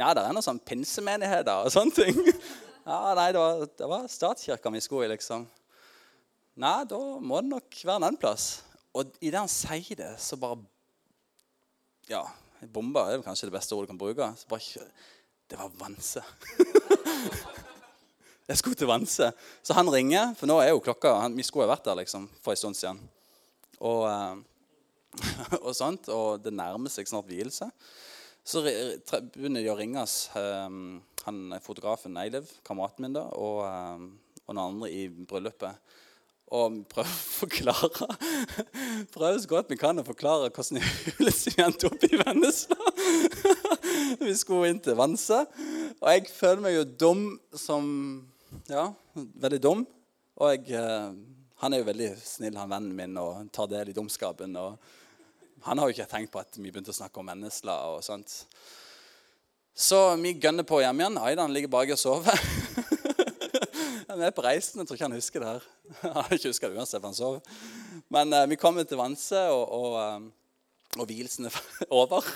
Nei, 0.00 0.14
det 0.16 0.24
er 0.24 0.32
noen 0.32 0.48
sånn 0.48 0.64
pinsemenigheter 0.64 1.66
og 1.66 1.74
sånne 1.74 1.92
ting. 1.92 2.24
ja, 2.88 3.00
nei, 3.18 3.32
det 3.36 3.42
var, 3.42 3.66
det 3.68 3.96
var 3.98 4.08
statskirka 4.08 4.72
vi 4.72 4.80
skulle 4.80 5.10
i, 5.10 5.12
liksom. 5.12 5.44
Nei, 6.60 6.84
da 6.84 6.98
må 7.24 7.38
det 7.40 7.48
nok 7.48 7.76
være 7.80 7.96
en 7.96 8.04
annen 8.10 8.20
plass. 8.20 8.60
Og 8.92 9.08
idet 9.24 9.40
han 9.40 9.48
sier 9.48 9.96
det, 9.96 10.10
så 10.20 10.36
bare 10.40 10.58
Ja, 12.10 12.26
bomba 12.74 13.06
er 13.08 13.22
kanskje 13.24 13.46
det 13.48 13.54
beste 13.54 13.74
ordet 13.76 13.88
du 13.88 13.92
kan 13.94 14.02
bruke. 14.02 14.26
Så 14.36 14.48
bare, 14.50 14.84
det 15.48 15.56
var 15.60 15.70
Vanse. 15.80 16.22
Jeg 18.50 18.58
skulle 18.58 18.76
til 18.76 18.90
Vanse. 18.90 19.30
Så 19.64 19.72
han 19.78 19.88
ringer, 19.88 20.34
for 20.36 20.46
nå 20.50 20.58
er 20.60 20.74
jo 20.74 20.84
klokka 20.84 21.14
han, 21.22 21.36
Vi 21.38 21.46
skulle 21.46 21.64
ha 21.64 21.72
vært 21.72 21.88
der 21.88 21.96
liksom, 22.02 22.28
for 22.44 22.52
en 22.52 22.60
stund 22.60 22.76
siden. 22.76 23.00
Og, 23.80 24.02
eh, 24.10 24.36
og 25.66 25.72
sånt, 25.78 26.04
og 26.12 26.44
det 26.44 26.52
nærmer 26.52 26.90
seg 26.92 27.08
snart 27.08 27.30
vielse. 27.30 27.70
Så 28.44 28.60
begynner 28.66 29.62
de 29.62 29.70
å 29.70 29.78
ringe 29.78 30.02
oss, 30.02 30.26
um, 30.34 30.98
han 31.22 31.54
fotografen 31.62 32.16
Eilev, 32.18 32.50
kameraten 32.66 33.06
min, 33.06 33.14
da, 33.14 33.22
og, 33.38 33.62
um, 33.62 34.18
og 34.42 34.56
noen 34.56 34.66
andre 34.66 34.90
i 34.90 35.04
bryllupet. 35.08 35.78
Og 36.52 36.82
prøve 36.92 37.08
å 37.08 37.20
forklare 37.40 38.08
Prøve 39.14 39.40
så 39.40 39.48
godt 39.48 39.70
vi 39.72 39.78
kan 39.80 40.00
å 40.00 40.04
forklare 40.04 40.50
hvordan 40.52 40.82
vi 40.82 41.54
endte 41.64 41.88
opp 41.88 42.04
i 42.04 42.20
Vennesla. 42.20 42.76
vi 44.26 44.34
skulle 44.36 44.72
inn 44.72 44.82
til 44.84 44.98
Vanse. 44.98 45.42
Og 45.96 46.08
jeg 46.12 46.28
føler 46.32 46.64
meg 46.64 46.76
jo 46.76 46.88
dum 47.04 47.24
som 47.56 47.86
Ja, 48.68 48.90
veldig 49.16 49.62
dum. 49.64 49.86
Og 50.42 50.52
jeg, 50.52 50.76
uh, 50.76 51.12
han 51.62 51.72
er 51.72 51.80
jo 51.80 51.88
veldig 51.88 52.10
snill, 52.20 52.56
han 52.58 52.72
vennen 52.72 52.96
min, 52.96 53.16
og 53.20 53.48
tar 53.54 53.70
del 53.70 53.92
i 53.92 53.96
dumskapen. 53.96 54.56
og 54.60 54.76
han 55.62 55.78
har 55.78 55.88
jo 55.88 55.94
ikke 55.94 56.10
tenkt 56.10 56.32
på 56.34 56.40
at 56.42 56.56
vi 56.58 56.70
begynte 56.70 56.90
å 56.90 56.96
snakke 56.96 57.22
om 57.22 57.28
Vennesla 57.30 57.76
og 57.92 58.02
sånt. 58.02 58.42
Så 59.72 60.00
vi 60.20 60.34
gønner 60.34 60.66
på 60.68 60.82
hjem 60.82 61.00
igjen. 61.00 61.20
Aidan 61.22 61.54
ligger 61.54 61.70
bak 61.72 61.94
og 61.94 62.00
sover. 62.00 62.42
Han 64.12 64.22
er 64.26 64.34
på 64.34 64.44
reisen. 64.44 64.80
Jeg 64.80 64.88
tror 64.88 64.98
ikke 64.98 65.08
han 65.08 65.16
husker 65.16 65.42
det 65.42 65.48
her. 65.48 65.66
Han 66.02 66.16
har 66.18 66.36
ikke 66.36 66.52
huska 66.52 66.68
det 66.68 66.78
uansett, 66.78 67.00
for 67.00 67.08
han 67.08 67.16
sov. 67.16 67.38
Men 68.12 68.32
uh, 68.34 68.44
vi 68.50 68.58
kommer 68.60 68.86
til 68.88 69.00
Vanse, 69.00 69.40
og, 69.52 69.64
og, 69.72 69.96
uh, 69.98 71.00
og 71.00 71.08
vielsen 71.08 71.48
er 71.48 71.58
over. 72.02 72.26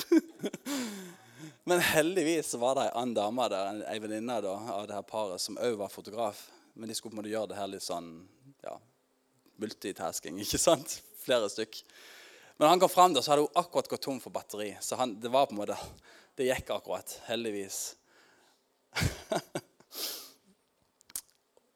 Men 1.68 1.82
heldigvis 1.82 2.54
var 2.62 2.78
det 2.78 2.86
ei 2.86 2.92
annen 2.94 3.16
dame 3.16 3.48
der, 3.50 3.80
ei 3.90 3.98
venninne 4.02 4.36
av 4.38 4.86
det 4.86 4.94
her 4.94 5.06
paret 5.06 5.42
som 5.42 5.58
òg 5.58 5.80
var 5.80 5.90
fotograf. 5.90 6.44
Men 6.78 6.88
de 6.88 6.94
skulle 6.94 7.14
på 7.14 7.18
en 7.18 7.22
måte 7.24 7.32
gjøre 7.32 7.50
det 7.50 7.58
her 7.58 7.70
litt 7.72 7.84
sånn 7.84 8.10
ja, 8.62 8.76
multitasking. 9.58 10.38
ikke 10.44 10.60
sant? 10.62 11.00
Flere 11.24 11.50
stykk. 11.50 11.80
Men 12.56 12.70
han 12.70 12.80
kom 12.80 12.92
fram 12.92 13.16
da, 13.16 13.22
så 13.22 13.34
hadde 13.34 13.48
hun 13.48 13.58
akkurat 13.58 13.90
gått 13.90 14.06
tom 14.06 14.20
for 14.22 14.32
batteri. 14.32 14.70
Så 14.80 14.96
han, 15.00 15.16
det 15.20 15.32
var 15.32 15.48
på 15.50 15.56
en 15.56 15.60
måte, 15.64 15.76
det 16.38 16.48
gikk 16.48 16.70
akkurat. 16.76 17.18
Heldigvis. 17.26 17.80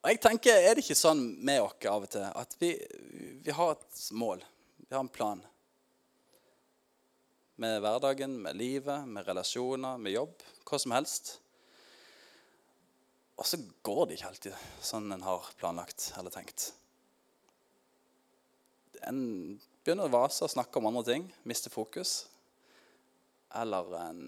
Og 0.00 0.09
jeg 0.09 0.21
tenker, 0.25 0.57
Er 0.57 0.75
det 0.75 0.85
ikke 0.85 0.97
sånn 0.97 1.23
med 1.45 1.61
oss 1.62 1.87
av 1.90 2.07
og 2.07 2.11
til 2.12 2.25
at 2.25 2.57
vi, 2.61 2.73
vi 3.45 3.52
har 3.52 3.75
et 3.75 4.02
mål? 4.16 4.42
Vi 4.87 4.95
har 4.95 5.04
en 5.04 5.12
plan. 5.12 5.42
Med 7.61 7.76
hverdagen, 7.85 8.38
med 8.40 8.57
livet, 8.57 9.04
med 9.07 9.28
relasjoner, 9.28 10.00
med 10.00 10.16
jobb. 10.16 10.42
Hva 10.64 10.80
som 10.80 10.97
helst. 10.97 11.35
Og 13.40 13.47
så 13.49 13.61
går 13.85 14.07
det 14.07 14.16
ikke 14.16 14.30
alltid 14.33 14.64
sånn 14.85 15.12
en 15.12 15.25
har 15.25 15.52
planlagt 15.61 16.11
eller 16.21 16.33
tenkt. 16.33 16.71
En 19.09 19.21
begynner 19.85 20.09
å 20.09 20.12
vase 20.12 20.45
og 20.45 20.52
snakke 20.52 20.80
om 20.80 20.90
andre 20.90 21.07
ting, 21.07 21.28
miste 21.49 21.73
fokus. 21.73 22.26
Eller 23.57 23.95
en 24.00 24.21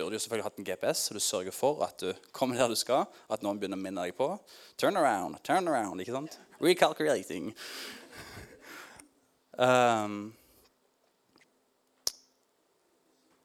burde 0.00 0.16
jo 0.16 0.22
selvfølgelig 0.24 0.48
hatt 0.48 0.58
en 0.58 0.66
GPS, 0.66 1.04
så 1.06 1.14
du 1.14 1.20
sørger 1.20 1.54
for 1.54 1.84
at 1.86 2.00
du 2.00 2.12
kommer 2.32 2.56
der 2.56 2.72
du 2.72 2.78
skal. 2.78 3.06
At 3.30 3.44
noen 3.44 3.60
begynner 3.60 3.78
å 3.78 3.84
minne 3.84 4.08
deg 4.08 4.16
på. 4.18 4.32
Turn 4.80 4.96
around, 4.96 5.38
turn 5.44 5.68
around. 5.68 6.00
ikke 6.00 6.16
sant? 6.16 6.40
Recalculating. 6.60 7.52
Um, 9.60 10.30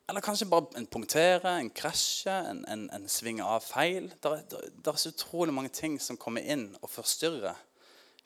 eller 0.07 0.21
kanskje 0.21 0.45
bare 0.47 0.77
en 0.79 0.85
punktere, 0.87 1.57
en 1.59 1.69
krasje, 1.75 2.31
en, 2.31 2.61
en, 2.71 2.85
en 2.93 3.07
svinge 3.11 3.43
av 3.43 3.65
feil. 3.65 4.07
Det 4.23 4.31
er, 4.31 4.69
er 4.85 4.99
så 5.01 5.11
utrolig 5.11 5.51
mange 5.57 5.73
ting 5.75 5.97
som 5.99 6.15
kommer 6.15 6.45
inn 6.45 6.69
og 6.79 6.91
forstyrrer 6.93 7.57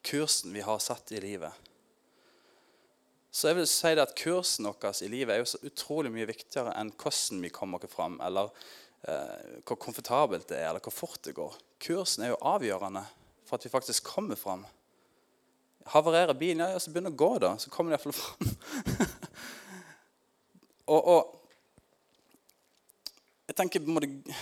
kursen 0.06 0.54
vi 0.54 0.62
har 0.62 0.78
satt 0.84 1.16
i 1.16 1.24
livet. 1.24 1.69
Så 3.32 3.52
jeg 3.52 3.60
vil 3.60 3.68
si 3.70 3.94
at 4.02 4.16
kursen 4.18 4.66
vår 4.66 5.04
i 5.06 5.10
livet 5.12 5.36
er 5.36 5.44
jo 5.44 5.50
så 5.52 5.62
utrolig 5.66 6.12
mye 6.14 6.28
viktigere 6.30 6.74
enn 6.80 6.90
hvordan 6.98 7.44
vi 7.46 7.52
kommer 7.54 7.84
oss 7.86 7.94
fram, 7.94 8.18
eller 8.26 8.50
eh, 9.06 9.62
hvor 9.62 9.78
komfortabelt 9.78 10.50
det 10.50 10.58
er, 10.58 10.72
eller 10.72 10.82
hvor 10.82 10.96
fort 10.96 11.22
det 11.28 11.38
går. 11.38 11.58
Kursen 11.80 12.26
er 12.26 12.34
jo 12.34 12.42
avgjørende 12.42 13.06
for 13.46 13.58
at 13.58 13.66
vi 13.66 13.74
faktisk 13.74 14.10
kommer 14.16 14.40
fram. 14.40 14.66
Havarerer 15.94 16.38
bilen, 16.38 16.66
ja, 16.66 16.82
så 16.82 16.92
begynner 16.94 17.14
å 17.14 17.22
gå, 17.22 17.30
da. 17.42 17.54
Så 17.62 17.72
kommer 17.74 17.94
de 17.94 17.98
iallfall 17.98 18.18
fram. 18.18 18.50
og, 20.94 21.00
og, 21.00 21.36
jeg 23.50 23.58
tenker 23.58 23.82
på 23.82 23.90
en 23.90 23.98
måte, 23.98 24.40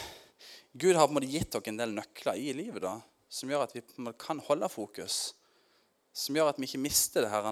Gud 0.78 0.96
har 0.96 1.08
på 1.08 1.14
en 1.14 1.20
måte 1.20 1.32
gitt 1.32 1.52
dere 1.54 1.72
en 1.72 1.80
del 1.80 1.96
nøkler 1.96 2.40
i 2.40 2.52
livet 2.56 2.84
da, 2.84 2.98
som 3.32 3.52
gjør 3.52 3.64
at 3.66 3.76
vi 3.76 3.84
på 3.84 4.00
en 4.00 4.10
måte 4.10 4.24
kan 4.24 4.40
holde 4.48 4.68
fokus. 4.72 5.22
Som 6.16 6.36
gjør 6.40 6.52
at 6.52 6.60
vi 6.60 6.68
ikke 6.68 6.84
mister 6.84 7.24
det 7.24 7.32
her 7.32 7.48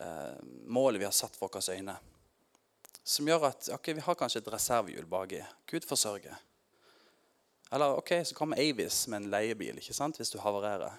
eh, 0.00 0.36
målet 0.66 1.00
vi 1.00 1.08
har 1.08 1.14
satt 1.16 1.36
for 1.36 1.52
våre 1.52 1.76
øyne. 1.76 1.96
Som 3.06 3.28
gjør 3.28 3.48
at 3.50 3.68
ok, 3.74 3.92
vi 3.94 4.04
har 4.06 4.18
kanskje 4.18 4.42
et 4.42 4.52
reservehjul 4.52 5.06
baki. 5.06 5.42
Gud 5.70 5.86
forsørger. 5.86 6.36
Eller 7.70 7.98
ok, 7.98 8.12
så 8.24 8.34
kommer 8.34 8.60
Avis 8.62 9.06
med 9.08 9.22
en 9.22 9.30
leiebil 9.30 9.78
ikke 9.78 9.94
sant, 9.94 10.18
hvis 10.18 10.30
du 10.30 10.38
havarerer. 10.42 10.98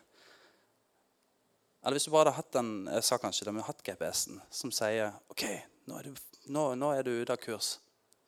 Eller 1.84 1.96
hvis 1.96 2.08
du 2.08 2.12
bare 2.12 2.28
hadde 2.28 2.40
hatt 2.42 2.56
den, 2.56 2.72
jeg 2.92 3.08
sa 3.08 3.20
kanskje 3.22 3.48
det, 3.48 3.54
men 3.56 3.68
hatt 3.68 3.84
GPS-en 3.86 4.42
som 4.52 4.74
sier 4.76 5.14
ok, 5.32 5.46
nå 5.88 6.00
er, 6.00 6.10
du, 6.10 6.42
nå, 6.52 6.64
nå 6.76 6.92
er 6.96 7.06
du 7.08 7.14
ute 7.16 7.36
av 7.36 7.40
kurs. 7.40 7.78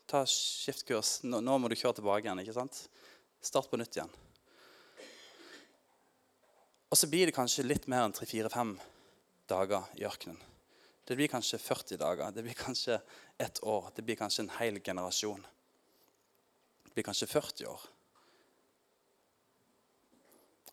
Ta 0.10 0.23
skiftkurs. 0.25 1.19
Nå, 1.27 1.41
nå, 1.43 1.58
må 1.60 1.69
du 1.69 1.75
kjøre 1.75 1.99
tilbake 1.99 2.25
igjen. 2.25 2.39
ikke 2.41 2.55
sant? 2.55 2.86
Start 3.43 3.67
på 3.69 3.77
nytt 3.77 3.97
igjen. 3.97 4.13
Og 6.89 6.97
så 6.97 7.10
blir 7.12 7.29
det 7.29 7.36
kanskje 7.36 7.67
litt 7.67 7.86
mer 7.91 8.08
enn 8.08 8.15
tre-fire-fem 8.15 8.73
dager 9.51 9.91
i 9.99 10.08
ørkenen. 10.10 10.39
Det 11.09 11.15
blir 11.17 11.27
kanskje 11.27 11.57
40 11.57 11.97
dager, 11.97 12.31
det 12.31 12.43
blir 12.45 12.53
kanskje 12.53 12.99
ett 13.37 13.63
år, 13.63 13.87
det 13.95 14.03
blir 14.05 14.15
kanskje 14.15 14.43
en 14.43 14.51
hel 14.59 14.75
generasjon. 14.79 15.41
Det 16.85 16.93
blir 16.93 17.07
kanskje 17.07 17.27
40 17.27 17.65
år. 17.65 17.87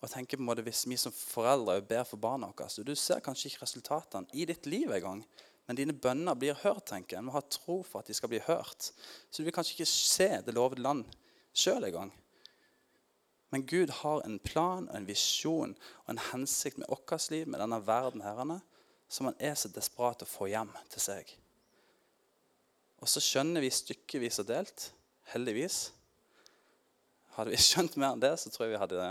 Og 0.03 0.11
tenker 0.12 0.37
på 0.37 0.44
en 0.44 0.51
måte 0.51 0.64
Hvis 0.66 0.85
vi 0.85 0.99
som 1.01 1.12
foreldre 1.12 1.81
ber 1.81 2.05
for 2.05 2.20
barna 2.20 2.51
våre 2.53 2.85
Du 2.85 2.94
ser 2.94 3.25
kanskje 3.25 3.49
ikke 3.49 3.62
resultatene 3.62 4.29
i 4.37 4.44
ditt 4.44 4.66
liv 4.66 4.92
engang, 4.92 5.25
men 5.66 5.81
dine 5.81 5.96
bønner 5.96 6.35
blir 6.35 6.55
hørt. 6.55 6.85
tenker 6.87 7.16
jeg. 7.16 7.25
Du 7.25 7.27
må 7.31 7.33
ha 7.33 7.40
tro 7.40 7.83
for 7.83 8.05
at 8.05 8.07
de 8.07 8.14
skal 8.14 8.29
bli 8.29 8.44
hørt. 8.44 8.92
Så 9.31 9.40
du 9.40 9.44
vil 9.44 9.57
kanskje 9.57 9.72
ikke 9.72 9.88
se 9.88 10.29
det 10.44 10.55
lovede 10.55 10.83
land 10.83 11.05
sjøl 11.55 11.88
engang. 11.88 12.12
Men 13.51 13.66
Gud 13.66 13.88
har 13.88 14.20
en 14.20 14.38
plan 14.38 14.88
og 14.88 14.96
en 14.96 15.09
visjon 15.09 15.77
og 16.05 16.11
en 16.12 16.25
hensikt 16.31 16.77
med 16.77 16.92
vårt 16.92 17.31
liv, 17.31 17.49
med 17.49 17.61
denne 17.61 17.87
verden. 17.87 18.20
herrene, 18.20 18.61
som 19.09 19.29
han 19.31 19.38
er 19.38 19.55
så 19.59 19.71
desperat 19.73 20.25
å 20.25 20.29
få 20.29 20.49
hjem 20.51 20.73
til 20.92 21.03
seg. 21.03 21.31
Og 23.03 23.11
så 23.11 23.23
skjønner 23.23 23.62
vi 23.62 23.73
stykkevis 23.73 24.40
og 24.42 24.49
delt, 24.51 24.90
heldigvis. 25.33 25.81
Hadde 27.37 27.53
vi 27.53 27.61
skjønt 27.69 27.99
mer 28.01 28.14
enn 28.14 28.25
det, 28.25 28.35
så 28.40 28.51
tror 28.51 28.66
jeg 28.66 28.77
vi 28.77 28.83
hadde 28.83 29.11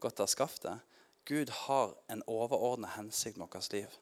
gått 0.00 0.22
av 0.22 0.30
skaftet. 0.30 0.86
Gud 1.28 1.50
har 1.66 1.92
en 2.10 2.22
overordna 2.30 2.88
hensikt 2.96 3.36
med 3.38 3.50
vårt 3.52 3.72
liv. 3.74 3.98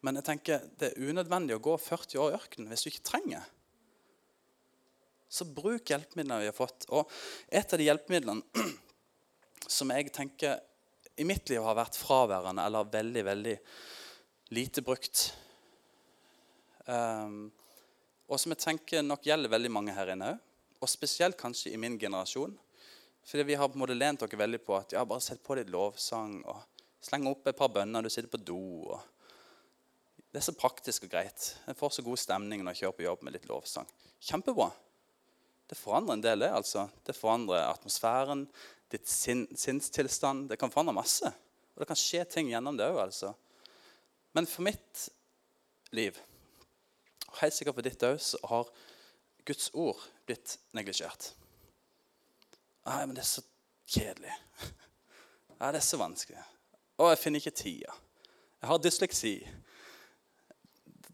Men 0.00 0.16
jeg 0.16 0.28
tenker 0.30 0.62
det 0.80 0.92
er 0.92 1.10
unødvendig 1.10 1.58
å 1.58 1.64
gå 1.64 1.74
40 1.76 2.20
år 2.22 2.30
i 2.30 2.36
ørkenen 2.38 2.70
hvis 2.70 2.86
du 2.86 2.90
ikke 2.92 3.08
trenger. 3.10 3.48
Så 5.30 5.46
bruk 5.46 5.90
hjelpemidlene 5.90 6.40
vi 6.42 6.48
har 6.48 6.56
fått. 6.56 6.86
Og 6.88 7.10
et 7.52 7.72
av 7.72 7.78
de 7.78 7.86
hjelpemidlene 7.86 8.64
som 9.76 9.92
jeg 9.94 10.12
tenker 10.14 10.62
i 11.20 11.24
mitt 11.28 11.50
liv 11.52 11.60
har 11.60 11.76
vært 11.76 11.98
fraværende 12.00 12.64
eller 12.64 12.88
veldig, 12.88 13.24
veldig 13.26 13.56
lite 14.56 14.82
brukt. 14.84 15.26
Um, 16.86 17.50
og 18.30 18.40
som 18.40 18.54
jeg 18.54 18.62
tenker 18.62 19.04
nok 19.04 19.26
gjelder 19.28 19.52
veldig 19.52 19.72
mange 19.74 19.94
her 19.94 20.14
inne 20.14 20.32
òg. 20.32 20.46
Og 20.80 20.88
spesielt 20.88 21.36
kanskje 21.36 21.74
i 21.74 21.78
min 21.80 21.98
generasjon. 22.00 22.54
Fordi 23.28 23.44
vi 23.44 23.56
har 23.60 23.68
på 23.68 23.76
en 23.76 23.82
måte 23.82 23.96
lent 23.98 24.22
dere 24.22 24.38
veldig 24.40 24.62
på 24.64 24.78
at 24.78 24.94
ja, 24.96 25.04
bare 25.04 25.20
sett 25.20 25.42
på 25.44 25.58
litt 25.58 25.68
lovsang 25.68 26.38
og 26.48 26.62
sleng 27.04 27.28
opp 27.28 27.50
et 27.50 27.58
par 27.58 27.68
bønner. 27.74 28.00
Du 28.00 28.08
sitter 28.08 28.32
på 28.32 28.40
do. 28.40 28.60
og 28.88 30.24
Det 30.32 30.40
er 30.40 30.46
så 30.48 30.56
praktisk 30.56 31.04
og 31.04 31.12
greit. 31.12 31.50
En 31.68 31.76
får 31.76 31.98
så 31.98 32.06
god 32.06 32.22
stemning 32.22 32.64
når 32.64 32.78
jeg 32.78 32.86
kjører 32.86 32.96
på 32.96 33.06
jobb 33.10 33.26
med 33.26 33.36
litt 33.36 33.50
lovsang. 33.50 33.92
Kjempebra. 34.24 34.70
Det 35.68 35.76
forandrer 35.78 36.16
en 36.16 36.24
del, 36.24 36.46
det. 36.46 36.52
altså. 36.62 36.88
Det 37.04 37.14
forandrer 37.14 37.68
atmosfæren 37.68 38.48
ditt 38.90 39.08
sin, 39.08 39.46
sinnstilstand. 39.56 40.48
Det 40.50 40.58
kan 40.60 40.72
forandre 40.72 40.96
masse. 40.96 41.30
Og 41.74 41.82
det 41.82 41.88
kan 41.90 41.98
skje 41.98 42.24
ting 42.28 42.50
gjennom 42.50 42.78
det 42.78 42.88
òg. 42.90 42.98
Altså. 43.06 43.32
Men 44.36 44.48
for 44.50 44.66
mitt 44.66 45.08
liv, 45.96 46.18
og 47.30 47.38
helt 47.42 47.56
sikkert 47.56 47.78
for 47.78 47.86
ditt 47.86 48.06
òg, 48.06 48.18
så 48.22 48.40
har 48.50 48.70
Guds 49.48 49.70
ord 49.74 50.02
blitt 50.28 50.58
neglisjert. 50.76 51.32
Nei, 52.86 53.02
men 53.06 53.14
det 53.16 53.24
er 53.24 53.30
så 53.30 53.44
kjedelig. 53.90 54.34
Nei, 55.60 55.72
det 55.72 55.80
er 55.80 55.86
så 55.86 55.98
vanskelig. 56.00 56.44
Å, 57.00 57.10
jeg 57.12 57.20
finner 57.20 57.42
ikke 57.42 57.56
tida. 57.56 57.96
Jeg 58.60 58.68
har 58.70 58.80
dysleksi. 58.82 59.34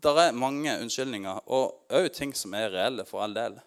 Det 0.03 0.13
er 0.23 0.37
mange 0.37 0.75
unnskyldninger, 0.83 1.47
og 1.47 1.95
òg 1.95 2.11
ting 2.15 2.35
som 2.37 2.55
er 2.59 2.73
reelle, 2.75 3.07
for 3.09 3.23
all 3.25 3.35
del. 3.37 3.59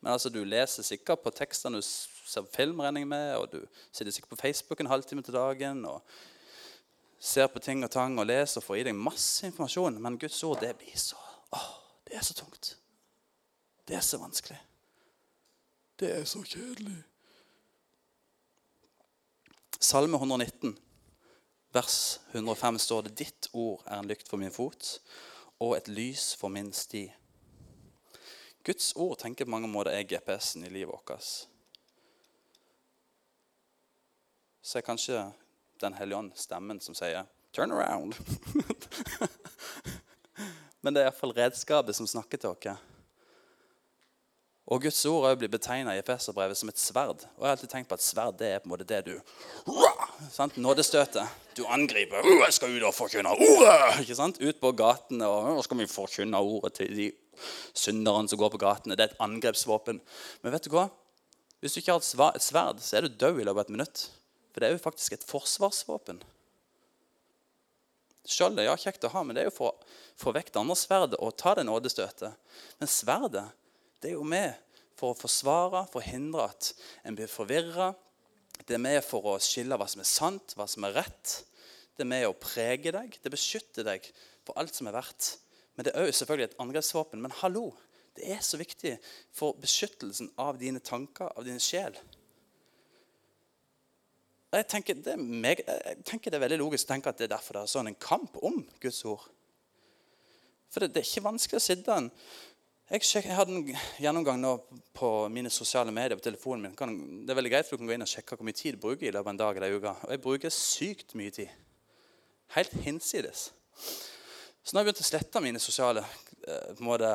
Men 0.00 0.14
altså, 0.14 0.32
du 0.32 0.42
leser 0.44 0.86
sikkert 0.86 1.22
på 1.24 1.32
tekstene 1.34 1.80
du 1.80 1.86
ser 2.30 2.46
film, 2.54 2.80
regner 2.80 3.08
med, 3.08 3.34
og 3.36 3.52
du 3.52 3.60
sitter 3.92 4.12
sikkert 4.14 4.36
på 4.36 4.42
Facebook 4.42 4.80
en 4.80 4.90
halvtime 4.90 5.22
til 5.26 5.34
dagen 5.34 5.84
og 5.88 6.02
ser 7.20 7.50
på 7.52 7.60
ting 7.60 7.84
og 7.84 7.90
tang 7.92 8.18
og 8.18 8.26
leser 8.26 8.62
og 8.62 8.66
får 8.66 8.80
i 8.80 8.86
deg 8.88 8.96
masse 8.96 9.46
informasjon. 9.46 10.00
Men 10.02 10.18
Guds 10.18 10.42
ord, 10.46 10.60
det 10.62 10.76
blir 10.80 10.96
så 10.96 11.18
åh, 11.52 11.70
Det 12.06 12.16
er 12.16 12.22
så 12.26 12.34
tungt. 12.34 12.76
Det 13.88 13.96
er 13.96 14.00
så 14.00 14.18
vanskelig. 14.18 14.58
Det 16.00 16.10
er 16.16 16.24
så 16.24 16.40
kjedelig. 16.42 17.02
Salme 19.80 20.16
119, 20.16 20.78
vers 21.72 22.20
105 22.32 22.78
står 22.78 23.02
det 23.02 23.18
Ditt 23.18 23.48
ord 23.52 23.82
er 23.86 23.98
en 23.98 24.08
lykt 24.08 24.28
for 24.28 24.40
min 24.40 24.52
fot 24.52 24.98
og 25.60 25.76
et 25.76 25.88
lys 25.88 26.34
for 26.36 26.52
min 26.52 26.72
sti. 26.72 27.06
Guds 28.64 28.92
ord 28.96 29.18
tenker 29.18 29.44
på 29.44 29.50
mange 29.50 29.68
måter 29.68 29.92
er 29.92 30.04
GPS-en 30.04 30.64
i 30.64 30.72
livet 30.72 30.92
vårt. 30.92 31.24
Så 34.62 34.78
er 34.78 34.86
kanskje 34.86 35.32
Den 35.80 35.94
hellige 35.96 36.18
ånd 36.18 36.32
stemmen 36.36 36.80
som 36.80 36.94
sier 36.94 37.24
'turn 37.56 37.72
around'. 37.72 38.14
Men 40.82 40.94
det 40.94 41.00
er 41.00 41.06
iallfall 41.08 41.32
redskapet 41.32 41.96
som 41.96 42.06
snakker 42.06 42.38
til 42.38 42.50
oss. 42.50 42.78
Og 44.66 44.82
Guds 44.82 45.06
ord 45.06 45.38
blir 45.38 45.48
betegna 45.48 45.94
i 45.96 45.98
Efeserbrevet 45.98 46.56
som 46.56 46.68
et 46.68 46.78
sverd. 46.78 47.24
Og 47.36 47.42
jeg 47.42 47.48
har 47.48 47.56
alltid 47.56 47.68
tenkt 47.72 47.88
på 47.88 47.94
at 47.94 48.02
sverd 48.02 48.38
det 48.38 48.52
er 48.52 48.58
på 48.58 48.68
en 48.68 48.74
måte 48.76 48.84
det 48.84 49.00
du 49.06 49.20
sant? 50.28 50.56
Nådestøtet. 50.56 51.26
Du 51.56 51.64
angriper. 51.66 52.22
'Jeg 52.22 52.52
skal 52.52 52.76
ut 52.76 52.82
og 52.82 52.94
forkynne 52.94 53.28
ordet!' 53.28 54.00
Ikke 54.00 54.14
sant? 54.14 54.38
Ut 54.40 54.60
på 54.60 54.72
gatene 54.72 55.26
og 55.26 55.64
skal 55.64 55.78
vi 55.78 55.86
forkynne 55.86 56.38
ordet 56.38 56.72
til 56.74 56.96
de 56.96 57.12
synderne 57.74 58.28
som 58.28 58.38
går 58.38 58.48
på 58.48 58.58
gatene. 58.58 58.96
Det 58.96 59.00
er 59.04 59.12
et 59.12 59.20
angrepsvåpen. 59.20 60.00
Men 60.42 60.52
vet 60.52 60.64
du 60.64 60.70
hva? 60.70 60.88
Hvis 61.60 61.72
du 61.72 61.80
ikke 61.80 61.92
har 61.92 62.00
et 62.34 62.42
sverd, 62.42 62.80
så 62.80 62.96
er 62.96 63.00
du 63.00 63.08
død 63.08 63.40
i 63.40 63.44
løpet 63.44 63.58
av 63.58 63.66
et 63.66 63.74
minutt. 63.76 64.10
Det 64.60 64.68
er 64.68 64.76
jo 64.76 64.82
faktisk 64.82 65.16
et 65.16 65.24
forsvarsvåpen. 65.24 66.20
Skjoldet 68.28 68.66
ja, 68.66 68.74
kjekt 68.76 69.06
å 69.08 69.10
ha, 69.14 69.22
men 69.24 69.34
det 69.34 69.42
er 69.42 69.48
jo 69.48 69.56
for 69.56 69.72
å 69.72 69.92
få 70.20 70.34
vekk 70.36 70.52
det 70.52 70.60
andre 70.60 70.76
sverdet 70.76 71.20
og 71.24 71.32
ta 71.40 71.54
det 71.56 71.64
nådestøtet. 71.64 72.36
Men 72.78 72.90
sverdet 72.92 73.46
det 74.00 74.12
er 74.12 74.18
jo 74.18 74.26
med 74.28 74.52
for 75.00 75.14
å 75.14 75.18
forsvare, 75.18 75.86
for 75.88 76.02
å 76.02 76.06
hindre 76.06 76.50
at 76.50 76.72
en 77.08 77.16
blir 77.16 77.30
forvirra. 77.30 77.94
Det 78.60 78.76
er 78.76 78.82
med 78.84 79.00
for 79.04 79.24
å 79.32 79.38
skille 79.40 79.78
hva 79.80 79.88
som 79.88 80.04
er 80.04 80.08
sant, 80.08 80.54
hva 80.56 80.68
som 80.68 80.84
er 80.84 80.98
rett. 81.00 81.38
Det 81.96 82.04
er 82.04 82.12
med 82.12 82.28
å 82.28 82.36
prege 82.36 82.92
deg. 82.92 83.16
Det 83.24 83.32
beskytter 83.32 83.88
deg 83.88 84.04
for 84.44 84.60
alt 84.60 84.76
som 84.76 84.90
er 84.90 84.98
verdt. 84.98 85.34
Men 85.74 85.88
det 85.88 85.94
er 85.94 86.04
òg 86.04 86.12
selvfølgelig 86.12 86.50
et 86.50 86.60
angrepsvåpen. 86.60 87.24
Men 87.24 87.36
hallo, 87.40 87.70
det 88.18 88.28
er 88.36 88.44
så 88.44 88.60
viktig 88.60 88.98
for 89.32 89.56
beskyttelsen 89.60 90.32
av 90.40 90.60
dine 90.60 90.84
tanker, 90.84 91.32
av 91.32 91.48
din 91.48 91.60
sjel. 91.62 91.96
Jeg 94.50 94.66
tenker, 94.66 94.96
det 94.98 95.12
er, 95.14 95.20
meg, 95.20 95.60
jeg 95.62 96.00
tenker 96.08 96.32
det 96.32 96.40
er 96.40 96.42
veldig 96.42 96.62
logisk 96.64 96.88
å 96.88 96.90
tenke 96.90 97.10
at 97.12 97.18
det 97.20 97.28
er 97.28 97.36
derfor 97.36 97.54
det 97.54 97.60
er 97.62 97.70
sånn 97.70 97.90
en 97.92 97.98
kamp 98.02 98.38
om 98.42 98.56
Guds 98.82 99.04
ord. 99.06 99.28
For 100.70 100.82
det, 100.82 100.90
det 100.94 101.04
er 101.04 101.06
ikke 101.06 101.28
vanskelig 101.28 101.60
å 101.60 101.62
sitte 101.62 101.98
en 101.98 102.08
jeg, 102.90 103.04
jeg, 103.06 103.30
hadde 103.38 103.54
en 103.54 103.68
gjennomgang 104.02 104.40
nå 104.42 104.56
på 104.98 105.08
mine 105.30 105.50
sosiale 105.54 105.92
medier 105.94 106.18
på 106.18 106.24
telefonen 106.24 106.64
min. 106.64 106.72
Kan, 106.74 106.96
det 107.22 107.30
er 107.30 107.38
veldig 107.38 107.52
greit, 107.52 107.68
for 107.68 107.78
Du 107.78 107.84
kan 107.84 107.92
gå 107.92 107.94
inn 107.94 108.02
og 108.02 108.10
sjekke 108.10 108.34
hvor 108.34 108.48
mye 108.48 108.58
tid 108.58 108.74
du 108.74 108.82
bruker 108.82 109.06
i 109.06 109.12
løpet 109.14 109.28
av 109.28 109.30
en 109.30 109.38
dag 109.38 109.60
eller 109.60 109.70
en 109.70 109.78
uke. 109.78 109.92
Og 110.08 110.14
jeg 110.16 110.22
bruker 110.24 110.54
sykt 110.56 111.14
mye 111.20 111.34
tid. 111.36 111.52
Helt 112.56 112.74
hinsides. 112.82 113.44
Så 113.78 114.74
nå 114.74 114.80
har 114.80 114.82
jeg 114.82 114.90
begynt 114.90 115.04
å 115.04 115.06
slette 115.06 115.44
mine 115.44 115.62
sosiale 115.62 116.02
eh, 116.02 116.72
på 116.74 116.82
en 116.82 116.88
måte, 116.88 117.12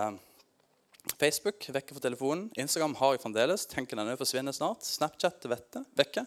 Facebook 1.19 1.67
vekke 1.75 1.97
fra 1.97 2.05
telefonen. 2.07 2.47
Instagram 2.55 2.95
har 3.01 3.17
jeg 3.17 3.25
fremdeles. 3.25 3.67
Tenker 3.75 3.99
den 3.99 4.15
forsvinner 4.15 4.55
snart. 4.55 4.87
Snapchat 4.87 5.43
vet 5.51 5.83
vekke. 5.99 6.23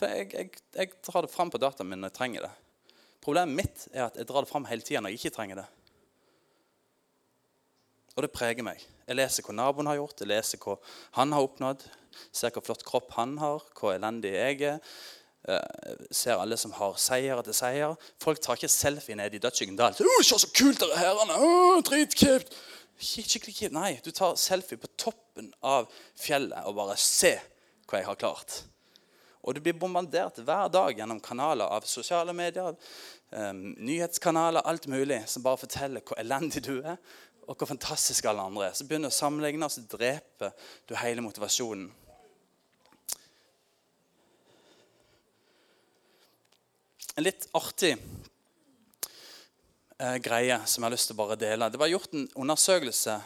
For 0.00 0.08
jeg, 0.08 0.30
jeg, 0.32 0.62
jeg 0.72 0.92
drar 1.04 1.26
det 1.26 1.32
fram 1.32 1.52
på 1.52 1.60
dataen 1.60 1.88
min 1.90 2.00
når 2.00 2.08
jeg 2.08 2.16
trenger 2.16 2.46
det. 2.46 2.54
Problemet 3.20 3.58
mitt 3.58 3.84
er 3.92 4.06
at 4.06 4.16
jeg 4.16 4.28
drar 4.30 4.46
det 4.46 4.48
fram 4.48 4.64
hele 4.70 4.84
tida 4.84 5.02
når 5.04 5.12
jeg 5.12 5.20
ikke 5.20 5.36
trenger 5.36 5.60
det. 5.60 5.66
Og 8.16 8.24
det 8.24 8.32
preger 8.32 8.64
meg. 8.64 8.80
Jeg 9.06 9.18
leser 9.18 9.44
hva 9.44 9.54
naboen 9.58 9.90
har 9.90 9.98
gjort, 10.00 10.22
jeg 10.22 10.30
leser 10.30 10.60
hva 10.64 10.78
han 11.18 11.36
har 11.36 11.44
oppnådd. 11.44 11.84
Ser 12.34 12.52
hva 12.54 12.62
flott 12.64 12.82
kropp 12.86 13.12
han 13.18 13.36
har, 13.42 13.62
hvor 13.76 13.92
elendig 13.92 14.32
jeg 14.34 14.64
er. 14.72 14.80
Uh, 15.48 16.06
ser 16.12 16.40
alle 16.40 16.56
som 16.60 16.72
har 16.76 16.98
seier 17.00 17.38
etter 17.40 17.56
seier. 17.56 17.94
Folk 18.20 18.42
tar 18.44 18.58
ikke 18.58 18.72
selfie 18.72 19.16
ned 19.16 19.36
i 19.36 19.40
dødsskyggen 19.40 19.78
dal. 19.78 19.96
Uh, 20.00 20.20
'Se 20.24 20.40
så 20.40 20.50
kult 20.56 20.80
dere 20.82 20.98
her 21.00 21.16
uh, 21.16 21.80
Dritkult!' 21.86 22.52
Skikkelig 23.00 23.54
kjipt. 23.56 23.72
Nei, 23.72 23.94
du 24.04 24.10
tar 24.12 24.36
selfie 24.36 24.76
på 24.76 24.90
toppen 25.00 25.48
av 25.64 25.88
fjellet 26.20 26.66
og 26.68 26.76
bare 26.76 26.98
se 27.00 27.32
hva 27.88 28.02
jeg 28.02 28.08
har 28.10 28.18
klart. 28.20 28.58
Og 29.40 29.56
du 29.56 29.62
blir 29.64 29.76
bombardert 29.78 30.42
hver 30.44 30.68
dag 30.72 30.98
gjennom 30.98 31.20
kanaler 31.24 31.70
av 31.72 31.86
sosiale 31.88 32.34
medier, 32.36 32.76
um, 33.32 33.62
nyhetskanaler, 33.80 34.66
alt 34.68 34.86
mulig, 34.92 35.22
som 35.32 35.44
bare 35.44 35.62
forteller 35.62 36.04
hvor 36.04 36.20
elendig 36.20 36.62
du 36.66 36.76
er, 36.80 36.98
og 37.48 37.56
hvor 37.56 37.70
fantastisk 37.72 38.28
alle 38.28 38.44
andre 38.44 38.68
er. 38.68 38.76
Så 38.76 38.84
begynner 38.86 39.08
du 39.08 39.14
å 39.14 39.16
sammenligne, 39.16 39.64
og 39.66 39.72
så 39.72 39.82
dreper 39.88 40.52
du 40.86 40.94
hele 41.00 41.24
motivasjonen. 41.24 41.88
En 47.18 47.26
litt 47.26 47.48
artig 47.58 47.96
eh, 49.98 50.16
greie 50.22 50.60
som 50.64 50.80
jeg 50.80 50.86
har 50.86 50.94
lyst 50.94 51.10
til 51.10 51.16
å 51.16 51.22
bare 51.24 51.40
dele. 51.40 51.68
Det 51.72 51.80
var 51.80 51.90
gjort 51.90 52.14
en 52.14 52.28
undersøkelse 52.44 53.16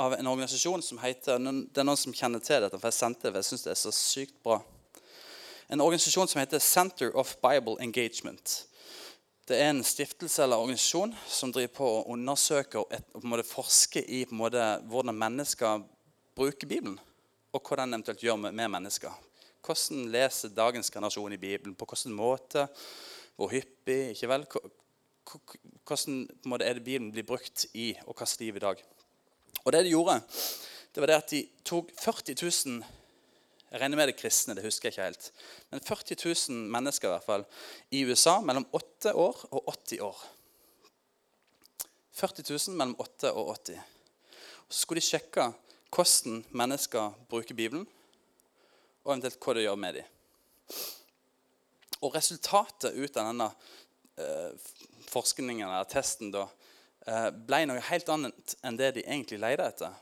av 0.00 0.14
en 0.14 0.30
organisasjon 0.30 0.82
som 0.82 1.00
heter 1.02 1.38
Det 1.42 1.82
er 1.82 1.86
noen 1.86 1.98
som 1.98 2.14
kjenner 2.14 2.42
til 2.44 2.62
dette, 2.62 2.78
for 2.78 2.88
jeg 2.88 2.98
sendte 3.00 3.30
det, 3.30 3.42
jeg 3.42 3.50
syns 3.50 3.66
det 3.66 3.72
er 3.74 3.80
så 3.82 3.92
sykt 3.94 4.38
bra. 4.46 4.60
En 5.70 5.80
organisasjon 5.80 6.26
som 6.28 6.40
heter 6.40 6.58
Center 6.58 7.16
of 7.16 7.36
Bible 7.42 7.76
Engagement. 7.78 8.66
Det 9.46 9.54
er 9.54 9.68
en 9.70 9.84
stiftelse 9.86 10.42
eller 10.42 10.58
organisasjon 10.58 11.12
som 11.30 11.52
driver 11.54 11.70
på 11.76 11.90
å 11.90 12.00
undersøke 12.10 12.80
og, 12.80 12.90
et, 12.90 13.06
og 13.14 13.44
forske 13.46 14.02
i 14.02 14.24
måte, 14.34 14.64
hvordan 14.90 15.14
mennesker 15.14 15.84
bruker 16.34 16.66
Bibelen, 16.66 16.98
og 17.54 17.62
hva 17.62 17.78
den 17.78 17.94
eventuelt 17.94 18.26
gjør 18.26 18.42
med, 18.42 18.58
med, 18.58 18.66
mennesker. 18.74 19.14
Hvordan 19.62 20.10
leser 20.10 20.56
dagens 20.58 20.90
generasjon 20.90 21.38
i 21.38 21.38
Bibelen? 21.38 21.78
På 21.78 21.86
hvilken 21.86 22.18
måte? 22.18 22.66
Hvor 23.38 23.54
hyppig? 23.54 24.16
ikke 24.16 24.34
vel? 24.34 24.50
Hvordan 25.86 26.22
måte, 26.50 26.66
er 26.66 26.80
det 26.80 26.88
Bibelen 26.88 27.12
blir 27.14 27.30
brukt 27.30 27.68
i, 27.78 27.92
og 28.10 28.18
hva 28.18 28.26
liv 28.42 28.58
i 28.58 28.66
dag? 28.66 28.82
Og 29.62 29.70
det 29.70 29.86
de 29.86 29.94
gjorde, 29.94 30.18
det 30.90 31.04
var 31.04 31.14
det 31.14 31.22
at 31.22 31.30
de 31.30 31.46
tok 31.62 31.94
40 32.02 32.42
000 32.42 32.98
jeg 33.70 33.80
regner 33.80 34.00
med 34.00 34.10
det 34.10 34.16
kristne, 34.18 34.56
det 34.58 34.64
husker 34.64 34.88
jeg 34.88 34.96
ikke 34.96 35.04
helt. 35.06 35.30
Men 35.70 35.82
40 35.86 36.16
000 36.50 36.70
mennesker 36.74 37.06
i 37.06 37.12
hvert 37.12 37.26
fall 37.26 37.44
i 37.94 38.02
USA 38.02 38.40
mellom 38.42 38.66
8 38.74 39.12
år 39.14 39.44
og 39.54 39.68
80 39.70 40.00
år. 40.02 40.22
40 42.18 42.44
000 42.50 42.78
mellom 42.80 42.96
8 42.98 43.30
og 43.30 43.52
80. 43.54 43.78
Og 43.78 44.74
så 44.74 44.80
skulle 44.80 45.00
de 45.02 45.06
sjekke 45.06 45.52
hvordan 45.90 46.42
mennesker 46.50 47.14
bruker 47.30 47.54
Bibelen, 47.54 47.86
og 49.04 49.12
eventuelt 49.12 49.38
hva 49.42 49.54
det 49.54 49.64
gjør 49.64 49.78
med 49.82 50.00
dem. 50.00 50.10
Og 52.00 52.14
resultatet 52.14 52.96
ut 52.96 53.16
av 53.20 53.30
denne 53.30 53.48
eh, 54.18 54.68
forskningen 55.10 55.66
eller 55.66 55.88
testen 55.90 56.30
da, 56.34 56.46
eh, 57.06 57.28
ble 57.34 57.64
noe 57.68 57.82
helt 57.90 58.10
annet 58.12 58.54
enn 58.62 58.78
det 58.78 58.94
de 58.96 59.06
egentlig 59.06 59.40
leide 59.42 59.66
etter. 59.66 59.94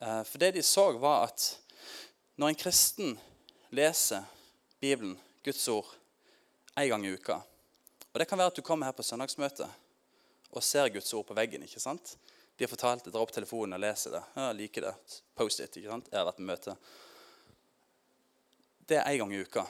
Eh, 0.00 0.22
for 0.28 0.40
det 0.40 0.54
de 0.56 0.64
så, 0.64 0.90
var 1.00 1.28
at 1.30 1.46
når 2.36 2.48
en 2.48 2.58
kristen 2.58 3.18
leser 3.74 4.24
Bibelen, 4.80 5.18
Guds 5.44 5.68
ord, 5.68 5.86
en 6.76 6.88
gang 6.88 7.06
i 7.06 7.12
uka 7.14 7.36
Og 8.12 8.20
Det 8.20 8.28
kan 8.28 8.38
være 8.38 8.50
at 8.52 8.56
du 8.56 8.62
kommer 8.62 8.86
her 8.86 8.92
på 8.96 9.02
søndagsmøte 9.02 9.68
og 10.54 10.62
ser 10.62 10.88
Guds 10.88 11.12
ord 11.14 11.26
på 11.26 11.34
veggen. 11.34 11.62
ikke 11.62 11.80
sant? 11.80 12.16
De 12.56 12.64
har 12.64 12.70
fortalt 12.70 13.04
det, 13.04 13.10
drar 13.10 13.24
opp 13.26 13.32
telefonen 13.34 13.74
og 13.74 13.80
leser 13.82 14.12
det. 14.14 14.20
Ja, 14.36 14.52
liker 14.54 14.84
det. 14.86 14.92
Post-it. 15.34 15.76
ikke 15.76 15.90
sant? 15.90 16.10
Jeg 16.12 16.20
har 16.20 16.28
vært 16.28 16.38
på 16.38 16.46
møte. 16.46 16.76
Det 18.86 19.00
er 19.00 19.08
én 19.10 19.18
gang 19.18 19.32
i 19.34 19.40
uka. 19.42 19.64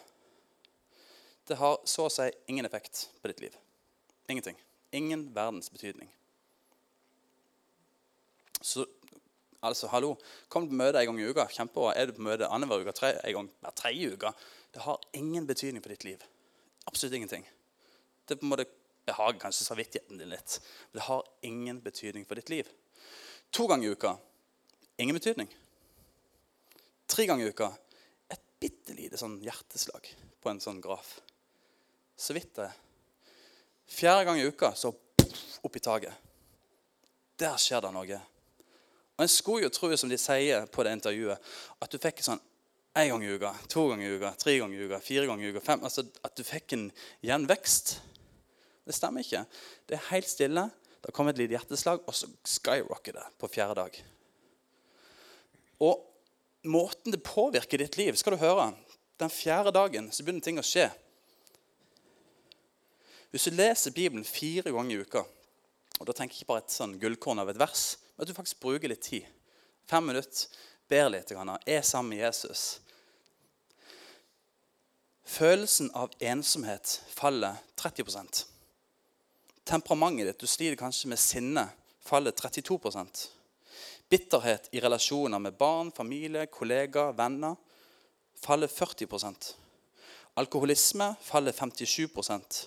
Det 1.48 1.56
har 1.56 1.78
så 1.88 2.04
å 2.04 2.12
si 2.12 2.28
ingen 2.52 2.68
effekt 2.68 3.06
på 3.22 3.32
ditt 3.32 3.40
liv. 3.40 3.56
Ingenting. 4.28 4.60
Ingen 4.92 5.24
verdens 5.34 5.70
betydning. 5.72 6.10
Så 8.60 8.84
Altså, 9.64 9.88
hallo, 9.92 10.14
Kom 10.52 10.68
på 10.68 10.76
møte 10.76 11.00
en 11.00 11.10
gang 11.10 11.20
i 11.22 11.26
uka. 11.30 11.46
Kjempebra. 11.48 11.94
Er 11.96 12.10
du 12.10 12.18
på 12.18 12.26
møte 12.26 12.50
annenhver 12.52 12.84
uke? 12.84 12.92
Tre, 12.96 13.14
en 13.24 13.38
gang 13.38 13.50
hver 13.64 13.76
tredje 13.80 14.14
uke? 14.14 14.32
Det 14.74 14.82
har 14.84 15.00
ingen 15.16 15.46
betydning 15.48 15.82
på 15.82 15.92
ditt 15.92 16.04
liv. 16.04 16.24
Absolutt 16.86 17.16
ingenting. 17.16 17.46
Det 18.28 18.38
på 18.40 18.44
en 18.44 18.52
måte 18.52 18.66
behager 19.06 19.40
kanskje 19.40 19.66
samvittigheten 19.66 20.20
din 20.20 20.32
litt. 20.32 20.58
Men 20.90 20.98
det 20.98 21.08
har 21.08 21.24
ingen 21.42 21.80
betydning 21.84 22.26
for 22.28 22.40
ditt 22.40 22.52
liv. 22.52 22.68
To 23.54 23.68
ganger 23.70 23.88
i 23.88 23.96
uka 23.96 24.16
ingen 24.96 25.16
betydning. 25.16 25.48
Tre 27.06 27.26
ganger 27.26 27.46
i 27.46 27.54
uka 27.54 27.70
et 28.32 28.42
bitte 28.60 28.94
lite 28.96 29.18
sånn 29.20 29.40
hjerteslag 29.44 30.08
på 30.42 30.50
en 30.50 30.60
sånn 30.62 30.80
graf. 30.84 31.18
Så 32.16 32.36
vidt 32.36 32.54
det. 32.58 32.70
Fjerde 33.90 34.28
gang 34.28 34.40
i 34.40 34.46
uka 34.46 34.72
så 34.76 34.92
opp 35.64 35.76
i 35.76 35.82
taket. 35.82 36.14
Der 37.38 37.58
skjer 37.58 37.82
det 37.82 37.90
noe. 37.94 38.20
Og 39.14 39.22
En 39.22 39.30
skulle 39.30 39.62
jo 39.66 39.70
tro, 39.70 39.90
som 39.96 40.10
de 40.10 40.18
sier 40.18 40.66
på 40.66 40.82
det 40.82 40.96
intervjuet, 40.96 41.52
at 41.80 41.92
du 41.92 42.00
fikk 42.02 42.22
sånn 42.24 42.42
én 42.98 43.10
gang 43.10 43.22
i 43.26 43.34
uka, 43.34 43.52
to 43.70 43.88
ganger 43.90 44.06
i 44.06 44.16
uka, 44.18 44.32
tre 44.38 44.56
ganger 44.58 44.78
i 44.78 44.88
uka, 44.88 45.00
fire 45.02 45.26
ganger 45.26 45.46
i 45.46 45.52
uka, 45.54 45.62
fem 45.62 45.84
Altså 45.86 46.06
at 46.26 46.34
du 46.38 46.42
fikk 46.46 46.74
en 46.76 46.88
gjenvekst. 47.26 47.96
Det 48.86 48.94
stemmer 48.94 49.24
ikke. 49.24 49.44
Det 49.88 49.98
er 49.98 50.10
helt 50.10 50.30
stille. 50.30 50.66
Det 51.04 51.12
kommer 51.14 51.34
et 51.34 51.40
lite 51.42 51.56
hjerteslag, 51.56 52.02
og 52.06 52.16
så 52.16 52.30
skyrocker 52.48 53.18
det 53.18 53.24
på 53.38 53.50
fjerde 53.52 53.76
dag. 53.82 53.96
Og 55.84 56.00
måten 56.70 57.12
det 57.12 57.22
påvirker 57.26 57.82
ditt 57.82 57.98
liv, 58.00 58.16
skal 58.16 58.34
du 58.34 58.42
høre 58.42 58.72
Den 59.20 59.30
fjerde 59.30 59.70
dagen 59.70 60.08
så 60.10 60.24
begynner 60.24 60.42
ting 60.42 60.58
å 60.58 60.64
skje. 60.66 60.88
Hvis 63.30 63.44
du 63.46 63.54
leser 63.54 63.94
Bibelen 63.94 64.24
fire 64.26 64.72
ganger 64.74 64.96
i 64.96 65.04
uka, 65.06 65.22
og 66.00 66.08
da 66.08 66.14
tenker 66.14 66.34
jeg 66.34 66.42
ikke 66.42 66.50
bare 66.50 66.64
et 66.64 66.74
sånn 66.74 66.96
gullkorn 66.98 67.42
av 67.42 67.52
et 67.52 67.60
vers, 67.60 67.84
men 68.14 68.24
at 68.24 68.30
du 68.30 68.34
faktisk 68.36 68.60
bruker 68.62 68.88
litt 68.88 69.02
tid. 69.02 69.26
Fem 69.90 70.06
minutter, 70.06 70.48
ber 70.88 71.10
litt, 71.10 71.32
er 71.32 71.82
sammen 71.82 72.14
med 72.14 72.22
Jesus. 72.24 72.80
Følelsen 75.24 75.90
av 75.96 76.12
ensomhet 76.20 77.00
faller 77.08 77.56
30% 77.80 78.44
Temperamentet 79.64 80.26
ditt, 80.28 80.40
du 80.40 80.46
sliter 80.46 80.76
kanskje 80.76 81.08
med 81.08 81.18
sinne, 81.18 81.64
faller 82.04 82.36
32% 82.36 83.22
Bitterhet 84.12 84.68
i 84.76 84.82
relasjoner 84.84 85.40
med 85.40 85.56
barn, 85.56 85.92
familie, 85.96 86.44
kollegaer, 86.52 87.16
venner 87.16 87.56
faller 88.44 88.68
40% 88.68 89.54
Alkoholisme 90.36 91.14
faller 91.24 91.56
57% 91.56 92.60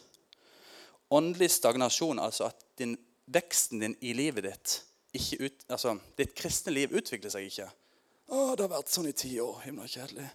Åndelig 1.13 1.51
stagnasjon, 1.53 2.19
altså 2.19 2.49
at 2.49 2.65
din, 2.81 2.97
veksten 3.29 3.86
din 3.86 3.95
i 4.01 4.17
livet 4.17 4.49
ditt 4.49 4.79
ut, 5.39 5.65
altså, 5.69 5.97
Ditt 6.17 6.36
kristne 6.36 6.73
liv 6.73 6.93
utvikler 6.95 7.34
seg 7.34 7.49
ikke. 7.49 7.69
'Å, 8.27 8.56
det 8.56 8.65
har 8.65 8.73
vært 8.73 8.91
sånn 8.91 9.08
i 9.08 9.15
ti 9.15 9.39
år. 9.39 9.62
Himla 9.63 9.88
kjedelig.' 9.88 10.30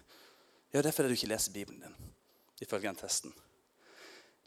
Ja, 0.73 0.81
det 0.81 0.89
er 0.89 0.95
fordi 0.95 1.09
du 1.11 1.13
ikke 1.13 1.29
leser 1.29 1.53
Bibelen 1.53 1.81
din, 1.81 1.95
ifølge 2.61 2.87
den 2.87 2.97
testen. 2.97 3.33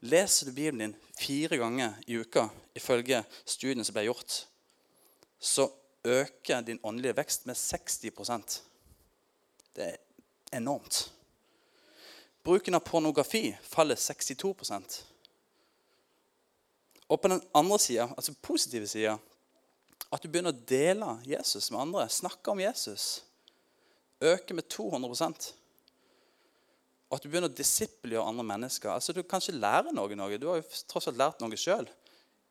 Leser 0.02 0.48
du 0.48 0.52
Bibelen 0.52 0.78
din 0.78 0.96
fire 1.18 1.56
ganger 1.56 1.94
i 2.06 2.18
uka, 2.18 2.48
ifølge 2.74 3.22
studiene 3.46 3.84
som 3.86 3.94
ble 3.94 4.08
gjort, 4.08 4.40
så 5.38 5.68
øker 6.04 6.64
din 6.66 6.80
åndelige 6.82 7.16
vekst 7.16 7.46
med 7.46 7.54
60% 7.54 8.62
Det 9.76 9.84
er 9.84 9.96
enormt. 10.56 11.12
Bruken 12.42 12.74
av 12.74 12.80
pornografi 12.80 13.56
faller 13.62 13.94
62 13.94 15.04
Og 17.08 17.20
på 17.20 17.28
den 17.28 17.42
andre 17.54 17.78
sida, 17.78 18.08
altså 18.16 18.34
positive 18.42 18.86
sida, 18.86 19.18
at 20.14 20.22
du 20.22 20.28
begynner 20.30 20.54
å 20.54 20.64
dele 20.68 21.16
Jesus 21.26 21.70
med 21.72 21.80
andre, 21.82 22.06
snakke 22.12 22.52
om 22.52 22.60
Jesus, 22.62 23.24
øker 24.22 24.54
med 24.54 24.68
200 24.70 25.08
Og 27.08 27.16
at 27.16 27.22
du 27.22 27.28
begynner 27.28 27.50
å 27.50 27.56
disippelgjøre 27.58 28.28
andre 28.28 28.44
mennesker. 28.46 28.90
Altså 28.90 29.12
Du 29.12 29.22
kan 29.22 29.42
ikke 29.42 29.58
lære 29.58 29.92
noe 29.94 30.16
noe. 30.16 30.38
Du 30.38 30.48
har 30.48 30.60
jo 30.60 30.84
tross 30.88 31.08
alt 31.08 31.18
lært 31.18 31.42
noe 31.42 31.58
sjøl. 31.58 31.86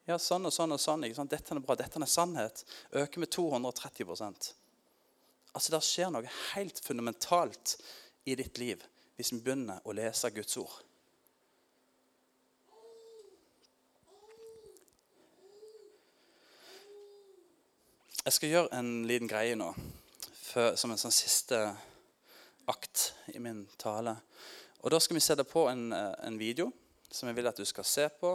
Ja, 0.06 0.20
sånn 0.22 0.46
og 0.46 0.54
sånn 0.54 0.76
og 0.76 0.80
sånn. 0.80 1.04
Ikke 1.08 1.18
sant? 1.18 1.32
Dette 1.34 1.56
er 1.56 1.63
bra, 1.63 1.76
dette 1.76 2.00
er 2.00 2.10
sannhet. 2.10 2.63
Øker 2.94 3.20
med 3.24 3.32
230% 3.34 4.54
Altså 5.56 5.72
Det 5.72 5.80
skjer 5.88 6.10
noe 6.12 6.34
helt 6.52 6.82
fundamentalt 6.84 7.78
i 8.28 8.36
ditt 8.36 8.58
liv 8.60 8.82
hvis 9.15 9.32
vi 9.32 9.39
begynner 9.39 9.80
å 9.88 9.94
lese 9.96 10.28
Guds 10.36 10.58
ord. 10.60 10.74
Jeg 18.26 18.34
skal 18.34 18.50
gjøre 18.50 18.78
en 18.80 18.88
liten 19.06 19.30
greie 19.30 19.54
nå 19.54 19.68
for, 20.34 20.74
som 20.82 20.90
en 20.90 20.98
sånn 20.98 21.14
siste 21.14 21.60
akt 22.72 23.04
i 23.30 23.38
min 23.38 23.60
tale. 23.78 24.16
Og 24.82 24.90
Da 24.90 24.98
skal 24.98 25.20
vi 25.20 25.22
sette 25.22 25.44
på 25.46 25.68
en, 25.70 25.92
en 25.94 26.40
video 26.40 26.72
som 27.06 27.30
jeg 27.30 27.38
vil 27.38 27.46
at 27.46 27.60
du 27.62 27.62
skal 27.70 27.86
se 27.86 28.08
på. 28.10 28.32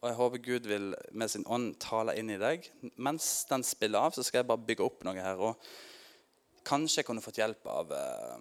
Og 0.00 0.08
jeg 0.10 0.16
håper 0.18 0.42
Gud 0.42 0.66
vil 0.66 0.88
med 1.14 1.30
sin 1.30 1.46
ånd 1.46 1.76
tale 1.78 2.16
inn 2.18 2.32
i 2.34 2.38
deg. 2.40 2.66
Mens 2.98 3.44
den 3.46 3.62
spiller 3.62 4.08
av, 4.08 4.16
så 4.16 4.24
skal 4.26 4.40
jeg 4.40 4.48
bare 4.50 4.66
bygge 4.72 4.88
opp 4.88 5.06
noe 5.06 5.22
her. 5.22 5.38
Og 5.38 6.66
kanskje 6.66 7.04
jeg 7.04 7.06
kunne 7.06 7.22
fått 7.22 7.38
hjelp 7.38 7.70
av 7.70 7.94
eh, 7.94 8.40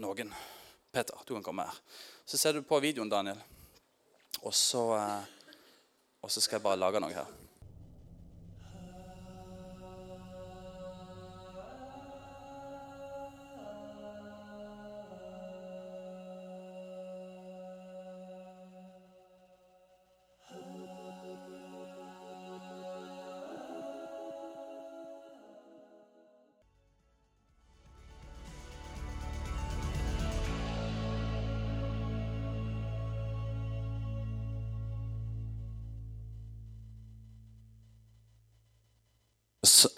noen. 0.00 0.32
Peter, 0.96 1.20
du 1.28 1.34
kan 1.34 1.44
komme 1.50 1.68
her. 1.68 1.82
Så 2.24 2.40
ser 2.40 2.56
du 2.56 2.64
på 2.64 2.80
videoen, 2.80 3.12
Daniel. 3.12 3.44
Og 4.40 4.56
så, 4.56 4.86
eh, 4.96 5.52
og 6.24 6.32
så 6.32 6.40
skal 6.40 6.56
jeg 6.56 6.66
bare 6.70 6.80
lage 6.80 7.04
noe 7.04 7.12
her. 7.20 7.47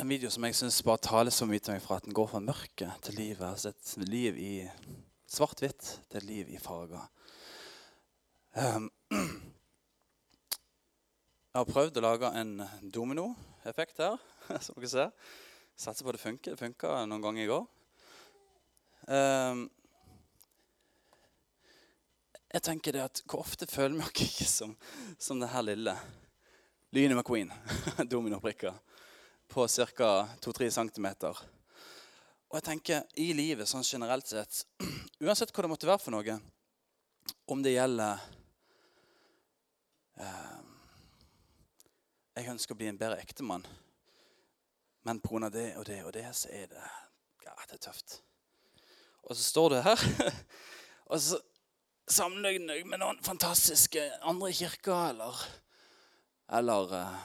En 0.00 0.09
video 0.09 0.30
som 0.33 0.44
jeg 0.46 0.56
syns 0.56 0.80
bare 0.83 1.02
taler 1.04 1.35
så 1.35 1.46
mye 1.46 1.62
til 1.62 1.74
meg 1.76 1.83
fra 1.85 1.98
at 2.00 2.06
den 2.06 2.14
går 2.16 2.28
fra 2.33 2.40
mørke 2.42 2.88
til 3.04 3.14
livet. 3.18 3.44
Altså 3.46 3.70
et 3.70 4.09
liv 4.09 4.38
i 4.40 4.54
svart-hvitt 5.30 5.90
til 6.11 6.18
et 6.18 6.26
liv 6.26 6.50
i 6.50 6.59
farger. 6.59 7.04
Um, 8.56 8.88
jeg 11.50 11.59
har 11.61 11.68
prøvd 11.68 12.00
å 12.00 12.04
lage 12.04 12.33
en 12.40 12.56
dominoeffekt 12.83 14.02
her, 14.02 14.18
som 14.64 14.80
dere 14.80 14.90
ser. 14.90 15.14
Satser 15.78 16.09
på 16.09 16.16
det 16.16 16.22
funker. 16.24 16.56
Det 16.56 16.62
funka 16.64 17.04
noen 17.06 17.24
ganger 17.28 17.44
i 17.44 17.50
går. 17.52 17.64
Um, 19.06 19.64
jeg 22.50 22.62
tenker 22.66 22.94
det 22.94 23.02
at 23.06 23.22
Hvor 23.24 23.40
ofte 23.46 23.66
føler 23.70 23.96
vi 23.96 24.02
oss 24.04 24.22
ikke 24.26 24.46
som, 24.50 24.74
som 25.18 25.40
det 25.40 25.48
her 25.54 25.64
lille 25.64 25.94
Lynet 26.92 27.16
McQueen? 27.16 27.52
Dominobrikker 28.12 28.74
på 29.50 29.66
ca. 29.66 30.28
2-3 30.40 30.70
cm. 30.70 31.08
Og 32.50 32.56
jeg 32.58 32.66
tenker 32.66 33.06
i 33.22 33.32
livet 33.34 33.68
sånn 33.70 33.86
generelt 33.86 34.26
sett, 34.30 34.64
uansett 35.22 35.52
hva 35.54 35.66
det 35.66 35.70
måtte 35.72 35.90
være 35.90 36.02
for 36.02 36.14
noe, 36.14 36.38
om 37.50 37.62
det 37.62 37.76
gjelder 37.76 38.22
eh, 40.18 40.58
Jeg 42.40 42.50
ønsker 42.54 42.74
å 42.74 42.78
bli 42.80 42.88
en 42.88 42.98
bedre 42.98 43.20
ektemann, 43.20 43.66
men 45.06 45.20
pga. 45.22 45.50
det 45.50 45.66
og 45.76 45.84
det 45.86 46.00
og 46.06 46.12
det, 46.14 46.26
så 46.34 46.50
er 46.54 46.70
det 46.70 46.84
ja, 47.44 47.54
det 47.68 47.76
er 47.76 47.82
tøft. 47.84 48.20
Og 49.26 49.36
så 49.36 49.42
står 49.42 49.74
du 49.74 49.80
her, 49.84 50.06
og 51.10 51.20
så 51.20 51.38
sammenligner 52.10 52.78
jeg 52.78 52.86
med 52.88 53.02
noen 53.02 53.20
fantastiske 53.22 54.06
andre 54.26 54.50
kirker, 54.56 55.10
eller, 55.12 55.44
eller 56.58 56.96
eh, 56.98 57.20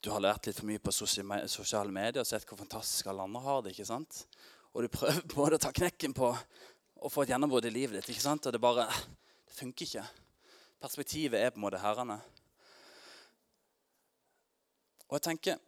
du 0.00 0.10
har 0.14 0.22
lært 0.22 0.46
litt 0.46 0.58
for 0.60 0.68
mye 0.68 0.82
på 0.82 0.94
sosiale 0.94 1.90
medier 1.90 2.22
og 2.22 2.28
sett 2.28 2.46
hvor 2.46 2.60
fantastisk 2.60 3.08
alle 3.10 3.24
andre 3.26 3.42
har 3.42 3.62
det. 3.64 3.74
ikke 3.74 3.88
sant? 3.88 4.22
Og 4.74 4.84
du 4.84 4.90
prøver 4.92 5.22
både 5.34 5.58
å 5.58 5.62
ta 5.62 5.72
knekken 5.74 6.14
på 6.14 6.30
å 6.98 7.10
få 7.10 7.24
et 7.24 7.32
gjennombrudd 7.32 7.66
i 7.66 7.74
livet 7.74 7.98
ditt. 7.98 8.12
ikke 8.14 8.26
sant? 8.26 8.46
Og 8.46 8.54
det 8.54 8.62
bare 8.62 8.86
det 8.88 9.54
funker 9.56 9.88
ikke. 9.88 10.04
Perspektivet 10.78 11.40
er 11.40 11.50
på 11.50 11.58
en 11.58 11.66
måte 11.66 11.82
herrene. 11.82 12.20
Og 15.08 15.16
jeg 15.18 15.26
tenker 15.30 15.64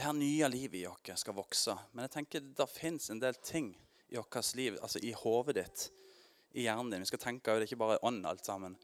Det 0.00 0.06
her 0.06 0.14
nye 0.16 0.48
livet 0.48 0.78
i 0.80 0.86
oss 0.88 1.20
skal 1.20 1.36
vokse. 1.36 1.74
Men 1.92 2.06
jeg 2.06 2.12
tenker 2.14 2.44
det 2.56 2.66
fins 2.72 3.10
en 3.12 3.18
del 3.20 3.36
ting 3.44 3.66
i 4.08 4.16
vårt 4.16 4.54
liv, 4.56 4.78
altså 4.80 4.98
i 5.04 5.10
hodet 5.12 5.58
ditt, 5.58 5.82
i 6.56 6.64
hjernen 6.64 6.88
din. 6.88 7.04
Vi 7.04 7.10
skal 7.10 7.20
tenke, 7.20 7.52
Det 7.52 7.66
er 7.66 7.68
ikke 7.68 7.82
bare 7.82 7.98
ånd, 8.08 8.24
alt 8.24 8.44
sammen. 8.44 8.78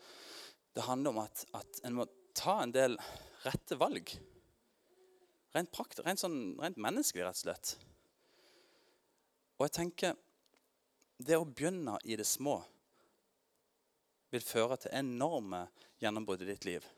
Det 0.76 0.84
handler 0.84 1.10
om 1.10 1.18
at, 1.22 1.44
at 1.56 1.78
en 1.88 1.94
må 1.96 2.04
ta 2.36 2.58
en 2.60 2.72
del 2.74 2.98
rette 3.46 3.78
valg. 3.80 4.10
Rent, 5.56 5.70
prakt, 5.72 6.02
rent, 6.04 6.20
sånn, 6.20 6.52
rent 6.60 6.76
menneskelig, 6.76 7.24
rett 7.24 7.38
og 7.38 7.44
slett. 7.46 7.70
Og 9.56 9.64
jeg 9.64 9.74
tenker 9.78 10.18
det 11.16 11.40
å 11.40 11.48
begynne 11.48 11.96
i 12.04 12.20
det 12.20 12.28
små 12.28 12.58
vil 14.34 14.44
føre 14.44 14.76
til 14.82 14.92
enorme 15.00 15.64
gjennombrudd 16.02 16.44
i 16.44 16.52
ditt 16.52 16.68
liv. 16.68 16.92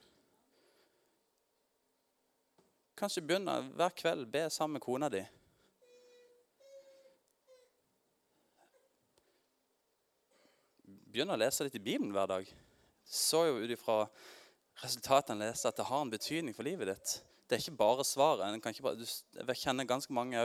Kanskje 2.98 3.22
begynne 3.22 3.60
hver 3.78 3.94
kveld 3.94 4.26
be 4.32 4.48
sammen 4.50 4.80
med 4.80 4.88
kona 4.90 5.14
di. 5.14 5.22
Begynne 11.14 11.38
å 11.38 11.46
lese 11.46 11.62
litt 11.62 11.78
i 11.78 11.86
Bibelen 11.92 12.10
hver 12.10 12.34
dag 12.40 12.58
så 13.08 13.46
jo 13.48 13.62
ut 13.62 13.72
ifra 13.72 14.02
resultatene 14.82 15.48
jeg 15.48 15.58
at 15.70 15.80
det 15.80 15.88
har 15.88 16.04
en 16.04 16.12
betydning 16.12 16.54
for 16.54 16.66
livet 16.66 16.92
ditt. 16.92 17.14
Det 17.48 17.56
er 17.56 17.62
ikke 17.62 17.80
bare 17.80 18.04
svaret. 18.04 18.58
Ikke 18.60 18.84
bare, 18.84 19.00
du, 19.00 19.52
kjenner 19.56 19.88
ganske 19.88 20.12
mange 20.12 20.36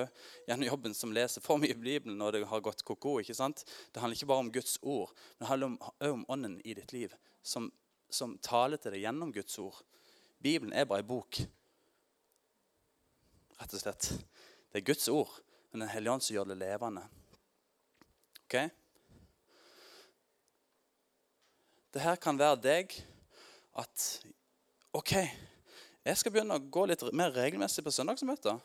gjennom 0.48 0.68
jobben 0.70 0.94
som 0.96 1.12
leser 1.12 1.44
for 1.44 1.60
mye 1.60 1.76
i 1.76 1.80
Bibelen 1.80 2.16
når 2.18 2.38
det 2.38 2.44
har 2.48 2.64
gått 2.64 2.86
ko-ko. 2.88 3.18
Det 3.20 3.36
handler 4.00 4.16
ikke 4.16 4.30
bare 4.32 4.46
om 4.46 4.52
Guds 4.56 4.78
ord, 4.82 5.12
men 5.36 5.44
det 5.44 5.50
handler 5.50 5.74
også 5.74 6.14
om, 6.16 6.24
ånden 6.32 6.62
i 6.64 6.78
ditt 6.80 6.94
liv, 6.96 7.16
som, 7.44 7.68
som 8.08 8.38
taler 8.40 8.80
til 8.80 8.96
deg 8.96 9.04
gjennom 9.04 9.34
Guds 9.36 9.60
ord. 9.60 9.82
Bibelen 10.40 10.72
er 10.72 10.88
bare 10.88 11.04
en 11.04 11.12
bok. 11.12 11.42
Rett 13.60 13.76
og 13.76 13.84
slett. 13.84 14.08
Det 14.72 14.80
er 14.80 14.88
Guds 14.88 15.12
ord, 15.12 15.36
men 15.72 15.84
Den 15.84 15.92
hellige 15.92 16.16
ånd 16.16 16.24
som 16.24 16.38
gjør 16.38 16.54
det 16.54 16.60
levende. 16.64 17.04
Ok? 18.46 18.58
Det 21.94 22.02
her 22.02 22.16
kan 22.18 22.40
være 22.40 22.58
deg 22.58 22.94
at 23.78 24.04
OK, 24.98 25.12
jeg 25.14 26.18
skal 26.18 26.34
begynne 26.34 26.56
å 26.58 26.70
gå 26.74 26.88
litt 26.90 27.04
mer 27.14 27.30
regelmessig 27.36 27.84
på 27.86 27.94
søndagsmøter. 27.94 28.58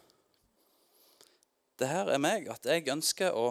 Det 1.78 1.90
her 1.90 2.08
er 2.08 2.22
meg, 2.22 2.48
at 2.48 2.64
jeg 2.64 2.88
ønsker 2.88 3.36
å 3.36 3.50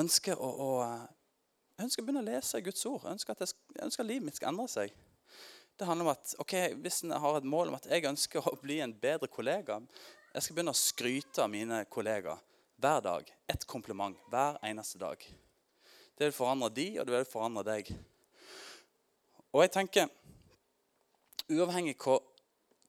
ønsker 0.00 0.40
å, 0.40 0.48
å 0.48 1.84
ønsker 1.84 2.00
å 2.00 2.08
begynne 2.08 2.24
å 2.24 2.30
lese 2.30 2.62
Guds 2.64 2.88
ord. 2.88 3.04
Jeg 3.04 3.18
ønsker 3.18 3.36
at, 3.36 3.44
jeg, 3.44 3.84
ønsker 3.84 4.06
at 4.06 4.08
livet 4.08 4.30
mitt 4.30 4.40
skal 4.40 4.54
endre 4.54 4.68
seg. 4.72 4.96
Det 5.76 5.88
handler 5.88 6.08
om 6.08 6.14
at 6.14 6.34
ok, 6.40 6.56
Hvis 6.80 7.02
jeg 7.04 7.20
har 7.20 7.36
et 7.36 7.52
mål 7.52 7.68
om 7.68 7.78
at 7.82 7.88
jeg 7.90 8.08
ønsker 8.08 8.48
å 8.48 8.56
bli 8.60 8.80
en 8.84 8.92
bedre 8.92 9.28
kollega 9.28 9.80
Jeg 10.32 10.44
skal 10.44 10.56
begynne 10.56 10.72
å 10.72 10.78
skryte 10.78 11.44
av 11.44 11.52
mine 11.52 11.84
kollegaer 11.92 12.40
hver 12.80 13.04
dag. 13.04 13.32
Ett 13.44 13.68
kompliment 13.68 14.16
hver 14.32 14.56
eneste 14.64 15.00
dag. 15.00 15.20
Det 16.18 16.28
vil 16.28 16.36
forandre 16.36 16.70
de, 16.74 16.86
og 17.00 17.06
det 17.08 17.14
vil 17.16 17.28
forandre 17.28 17.64
deg. 17.66 17.92
Og 19.52 19.64
jeg 19.64 19.72
tenker, 19.74 20.10
Uavhengig 21.52 21.96
hva, 22.00 22.16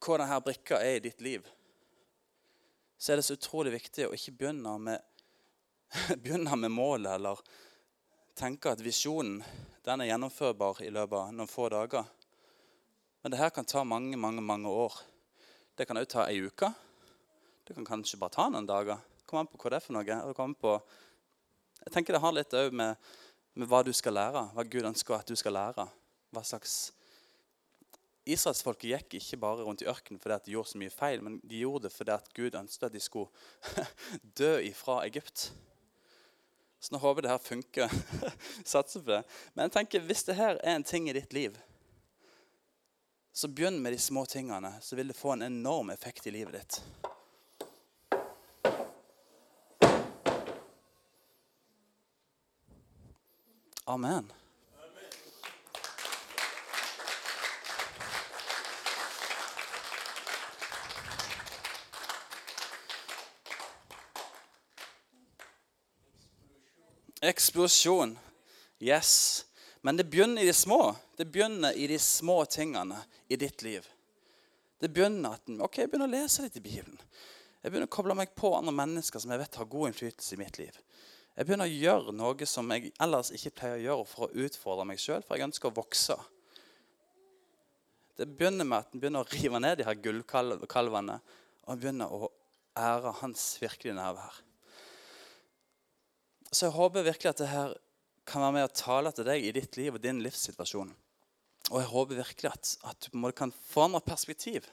hva 0.03 0.17
denne 0.21 0.39
brikka 0.45 0.77
er 0.79 0.99
i 0.99 1.03
ditt 1.03 1.21
liv, 1.25 1.47
så 2.97 3.11
er 3.11 3.19
det 3.19 3.25
så 3.27 3.35
utrolig 3.35 3.73
viktig 3.73 4.05
å 4.07 4.13
ikke 4.15 4.35
begynne 4.39 4.75
med, 4.79 5.01
begynne 6.23 6.55
med 6.61 6.71
målet 6.71 7.17
eller 7.17 7.41
tenke 8.39 8.71
at 8.71 8.83
visjonen 8.83 9.41
den 9.83 10.03
er 10.03 10.13
gjennomførbar 10.13 10.79
i 10.85 10.91
løpet 10.93 11.17
av 11.17 11.33
noen 11.35 11.49
få 11.51 11.67
dager. 11.73 12.05
Men 13.23 13.33
det 13.33 13.41
her 13.41 13.51
kan 13.55 13.67
ta 13.67 13.83
mange, 13.83 14.15
mange, 14.19 14.43
mange 14.43 14.71
år. 14.71 14.95
Det 15.75 15.89
kan 15.89 15.99
òg 15.99 16.07
ta 16.11 16.27
ei 16.29 16.39
uke. 16.45 16.69
Det 17.67 17.75
kan 17.75 17.87
kanskje 17.87 18.19
bare 18.21 18.35
ta 18.37 18.47
noen 18.51 18.69
dager. 18.69 19.01
Kom 19.27 19.41
an 19.41 19.49
på 19.51 19.59
hva 19.59 19.73
det 19.73 19.81
er 19.81 19.83
for 19.83 19.97
noe. 19.97 20.55
På, 20.59 20.77
jeg 21.83 21.93
tenker 21.93 22.15
Det 22.15 22.23
har 22.23 22.35
litt 22.35 22.53
òg 22.55 22.75
med, 22.75 22.99
med, 23.53 23.67
hva 23.67 23.83
du 23.83 23.91
skal 23.95 24.15
lære, 24.15 24.47
hva 24.55 24.63
Gud 24.65 24.87
ønsker 24.87 25.17
at 25.17 25.29
du 25.29 25.35
skal 25.39 25.55
lære. 25.57 25.87
Hva 26.33 26.43
slags 26.47 26.93
Israelsfolket 28.23 28.87
gikk 28.87 29.17
ikke 29.19 29.41
bare 29.41 29.65
rundt 29.67 29.83
i 29.83 29.89
ørkenen 29.91 30.21
fordi 30.21 30.45
de 30.45 30.53
gjorde 30.55 30.71
så 30.71 30.79
mye 30.79 30.93
feil, 30.93 31.23
men 31.25 31.41
de 31.43 31.59
gjorde 31.59 31.89
det 31.89 31.91
fordi 31.91 32.13
at 32.15 32.29
Gud 32.37 32.55
ønsket 32.55 32.87
at 32.87 32.95
de 32.95 33.01
skulle 33.03 33.83
dø 34.39 34.53
ifra 34.63 35.01
Egypt. 35.03 35.49
Så 36.79 36.95
nå 36.95 36.99
håper 37.03 37.21
jeg 37.21 37.27
det 37.27 37.33
her 37.33 37.43
funker. 37.43 37.93
Satser 38.73 39.03
på 39.03 39.11
det. 39.11 39.21
Men 39.53 39.67
jeg 39.67 39.75
tenker, 39.75 40.07
hvis 40.07 40.23
det 40.27 40.39
her 40.39 40.57
er 40.63 40.77
en 40.77 40.87
ting 40.87 41.09
i 41.11 41.15
ditt 41.15 41.35
liv, 41.35 41.59
så 43.33 43.49
begynn 43.49 43.79
med 43.81 43.95
de 43.95 43.99
små 43.99 44.25
tingene, 44.29 44.71
så 44.81 44.95
vil 44.95 45.09
det 45.09 45.17
få 45.17 45.33
en 45.33 45.47
enorm 45.47 45.89
effekt 45.89 46.27
i 46.27 46.33
livet 46.35 46.59
ditt. 46.59 46.81
Amen. 53.93 54.31
Eksplosjon. 67.21 68.19
Yes. 68.79 69.45
Men 69.81 69.97
det 69.97 70.03
begynner 70.03 70.41
i 70.41 70.45
de 70.45 70.53
små. 70.53 70.95
Det 71.17 71.25
begynner 71.25 71.73
i 71.73 71.87
de 71.87 71.99
små 71.99 72.45
tingene 72.45 72.97
i 73.27 73.35
ditt 73.35 73.61
liv. 73.61 73.87
Det 74.79 74.89
begynner 74.89 75.37
at 75.37 75.49
ok, 75.53 75.77
jeg 75.77 75.91
begynner 75.91 76.09
å 76.09 76.15
lese 76.15 76.47
litt 76.47 76.57
i 76.57 76.65
Bibelen. 76.65 76.97
Jeg 77.61 77.69
begynner 77.69 77.91
å 77.91 77.93
koble 77.93 78.17
meg 78.17 78.33
på 78.33 78.55
andre 78.57 78.73
mennesker 78.73 79.21
som 79.21 79.31
jeg 79.35 79.43
vet 79.45 79.61
har 79.61 79.69
god 79.69 79.91
innflytelse 79.91 80.33
i 80.33 80.41
mitt 80.41 80.57
liv. 80.57 80.81
Jeg 81.33 81.47
begynner 81.47 81.65
å 81.65 81.73
gjøre 81.73 82.13
noe 82.13 82.45
som 82.45 82.69
jeg 82.75 82.91
ellers 83.01 83.31
ikke 83.33 83.55
pleier 83.57 83.79
å 83.79 83.83
gjøre 83.87 84.05
for 84.09 84.27
å 84.27 84.45
utfordre 84.45 84.85
meg 84.85 85.01
sjøl, 85.01 85.23
for 85.25 85.37
jeg 85.39 85.47
ønsker 85.47 85.71
å 85.71 85.77
vokse. 85.79 86.17
Det 88.13 88.27
begynner 88.29 88.67
med 88.69 88.83
at 88.83 88.93
en 88.93 89.01
begynner 89.01 89.25
å 89.25 89.33
rive 89.33 89.61
ned 89.63 89.79
de 89.79 89.87
her 89.87 89.97
gullkalvene 89.97 91.15
og 91.65 91.79
begynner 91.81 92.13
å 92.13 92.29
ære 92.77 93.15
hans 93.23 93.47
virkelige 93.61 93.97
nærvær. 93.97 94.37
Så 96.53 96.67
jeg 96.67 96.77
håper 96.77 97.07
virkelig 97.07 97.31
at 97.31 97.41
det 97.41 97.49
her 97.49 97.73
kan 98.29 98.45
være 98.45 98.55
med 98.59 98.67
å 98.67 98.75
tale 98.77 99.11
til 99.15 99.25
deg 99.25 99.41
i 99.41 99.55
ditt 99.55 99.77
liv 99.79 99.97
og 99.97 100.03
din 100.03 100.21
livssituasjon. 100.21 100.93
Og 101.71 101.77
jeg 101.79 101.89
håper 101.89 102.19
virkelig 102.21 102.51
at, 102.51 102.77
at 102.91 103.09
du 103.09 103.31
kan 103.33 103.53
forandre 103.71 104.03
perspektiv. 104.05 104.67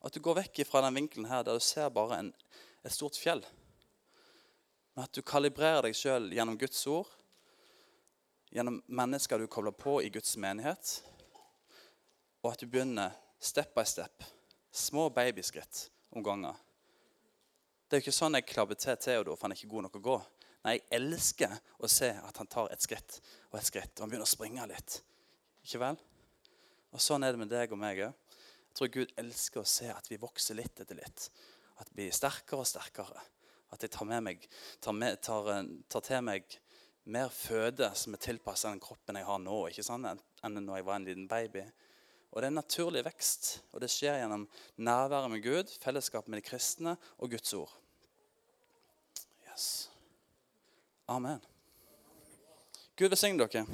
At 0.00 0.16
du 0.16 0.22
går 0.24 0.40
vekk 0.46 0.62
fra 0.64 0.80
den 0.86 0.96
vinkelen 0.96 1.28
her 1.28 1.44
der 1.44 1.60
du 1.60 1.64
ser 1.64 1.92
bare 1.92 2.22
en, 2.22 2.32
et 2.80 2.94
stort 2.94 3.20
fjell. 3.20 3.44
Men 5.00 5.06
at 5.08 5.16
du 5.16 5.22
kalibrerer 5.24 5.86
deg 5.86 5.94
sjøl 5.96 6.26
gjennom 6.36 6.58
Guds 6.60 6.82
ord, 6.92 7.08
gjennom 8.52 8.74
mennesker 8.84 9.40
du 9.40 9.46
kobler 9.48 9.72
på 9.72 9.94
i 10.04 10.10
Guds 10.12 10.34
menighet, 10.36 10.90
og 12.42 12.50
at 12.50 12.60
du 12.60 12.66
begynner 12.68 13.14
step 13.40 13.72
by 13.72 13.86
step. 13.88 14.26
Små 14.68 15.06
babyskritt 15.08 15.86
om 16.12 16.20
ganger. 16.26 16.52
Det 17.88 17.96
er 17.96 18.02
jo 18.02 18.06
ikke 18.10 18.16
sånn 18.18 18.36
jeg 18.36 18.48
klabber 18.52 18.76
til 18.76 19.00
Theodor, 19.00 19.40
for 19.40 19.48
han 19.48 19.56
er 19.56 19.62
ikke 19.62 19.72
god 19.72 19.88
nok 19.88 19.98
å 20.02 20.04
gå. 20.10 20.18
Nei, 20.68 20.76
jeg 20.76 20.86
elsker 21.00 21.56
å 21.80 21.92
se 21.96 22.12
at 22.20 22.44
han 22.44 22.52
tar 22.58 22.68
et 22.68 22.84
skritt 22.84 23.22
og 23.48 23.56
et 23.56 23.72
skritt, 23.72 23.96
og 23.96 24.04
han 24.04 24.12
begynner 24.12 24.28
å 24.28 24.34
springe 24.36 24.68
litt. 24.68 25.00
Ikke 25.64 25.80
vel? 25.86 26.04
Og 26.92 27.00
Sånn 27.00 27.24
er 27.24 27.32
det 27.32 27.46
med 27.46 27.54
deg 27.56 27.72
og 27.72 27.80
meg 27.80 28.04
òg. 28.10 28.36
Jeg 28.68 28.76
tror 28.76 28.96
Gud 29.00 29.18
elsker 29.24 29.64
å 29.64 29.68
se 29.78 29.88
at 29.96 30.12
vi 30.12 30.20
vokser 30.20 30.60
litt 30.60 30.84
etter 30.84 31.00
litt. 31.00 31.30
At 31.80 31.88
vi 31.88 32.02
blir 32.02 32.12
sterkere 32.20 32.60
og 32.60 32.74
sterkere. 32.76 33.30
At 33.70 33.84
jeg 33.84 33.92
tar, 33.94 34.08
meg, 34.20 34.46
tar, 34.82 34.96
med, 34.96 35.20
tar, 35.22 35.50
tar 35.88 36.04
til 36.06 36.24
meg 36.26 36.58
mer 37.10 37.30
føde 37.32 37.90
som 37.96 38.14
er 38.14 38.22
tilpasset 38.22 38.70
den 38.72 38.82
kroppen 38.82 39.18
jeg 39.18 39.26
har 39.26 39.38
nå, 39.42 39.60
ikke 39.70 39.84
sant? 39.86 40.20
enn 40.44 40.58
når 40.64 40.80
jeg 40.80 40.86
var 40.86 40.98
en 40.98 41.06
liten 41.08 41.28
baby. 41.30 41.64
Og 42.30 42.40
Det 42.40 42.46
er 42.46 42.52
en 42.52 42.60
naturlig 42.60 43.02
vekst, 43.04 43.48
og 43.74 43.82
det 43.82 43.90
skjer 43.90 44.20
gjennom 44.20 44.46
nærværet 44.78 45.30
med 45.32 45.42
Gud, 45.42 45.72
fellesskap 45.82 46.28
med 46.28 46.38
de 46.38 46.46
kristne 46.46 46.94
og 47.18 47.32
Guds 47.32 47.54
ord. 47.58 47.72
Yes. 49.48 49.90
Amen. 51.10 51.42
Gud 52.96 53.10
velsigne 53.10 53.42
dere. 53.42 53.66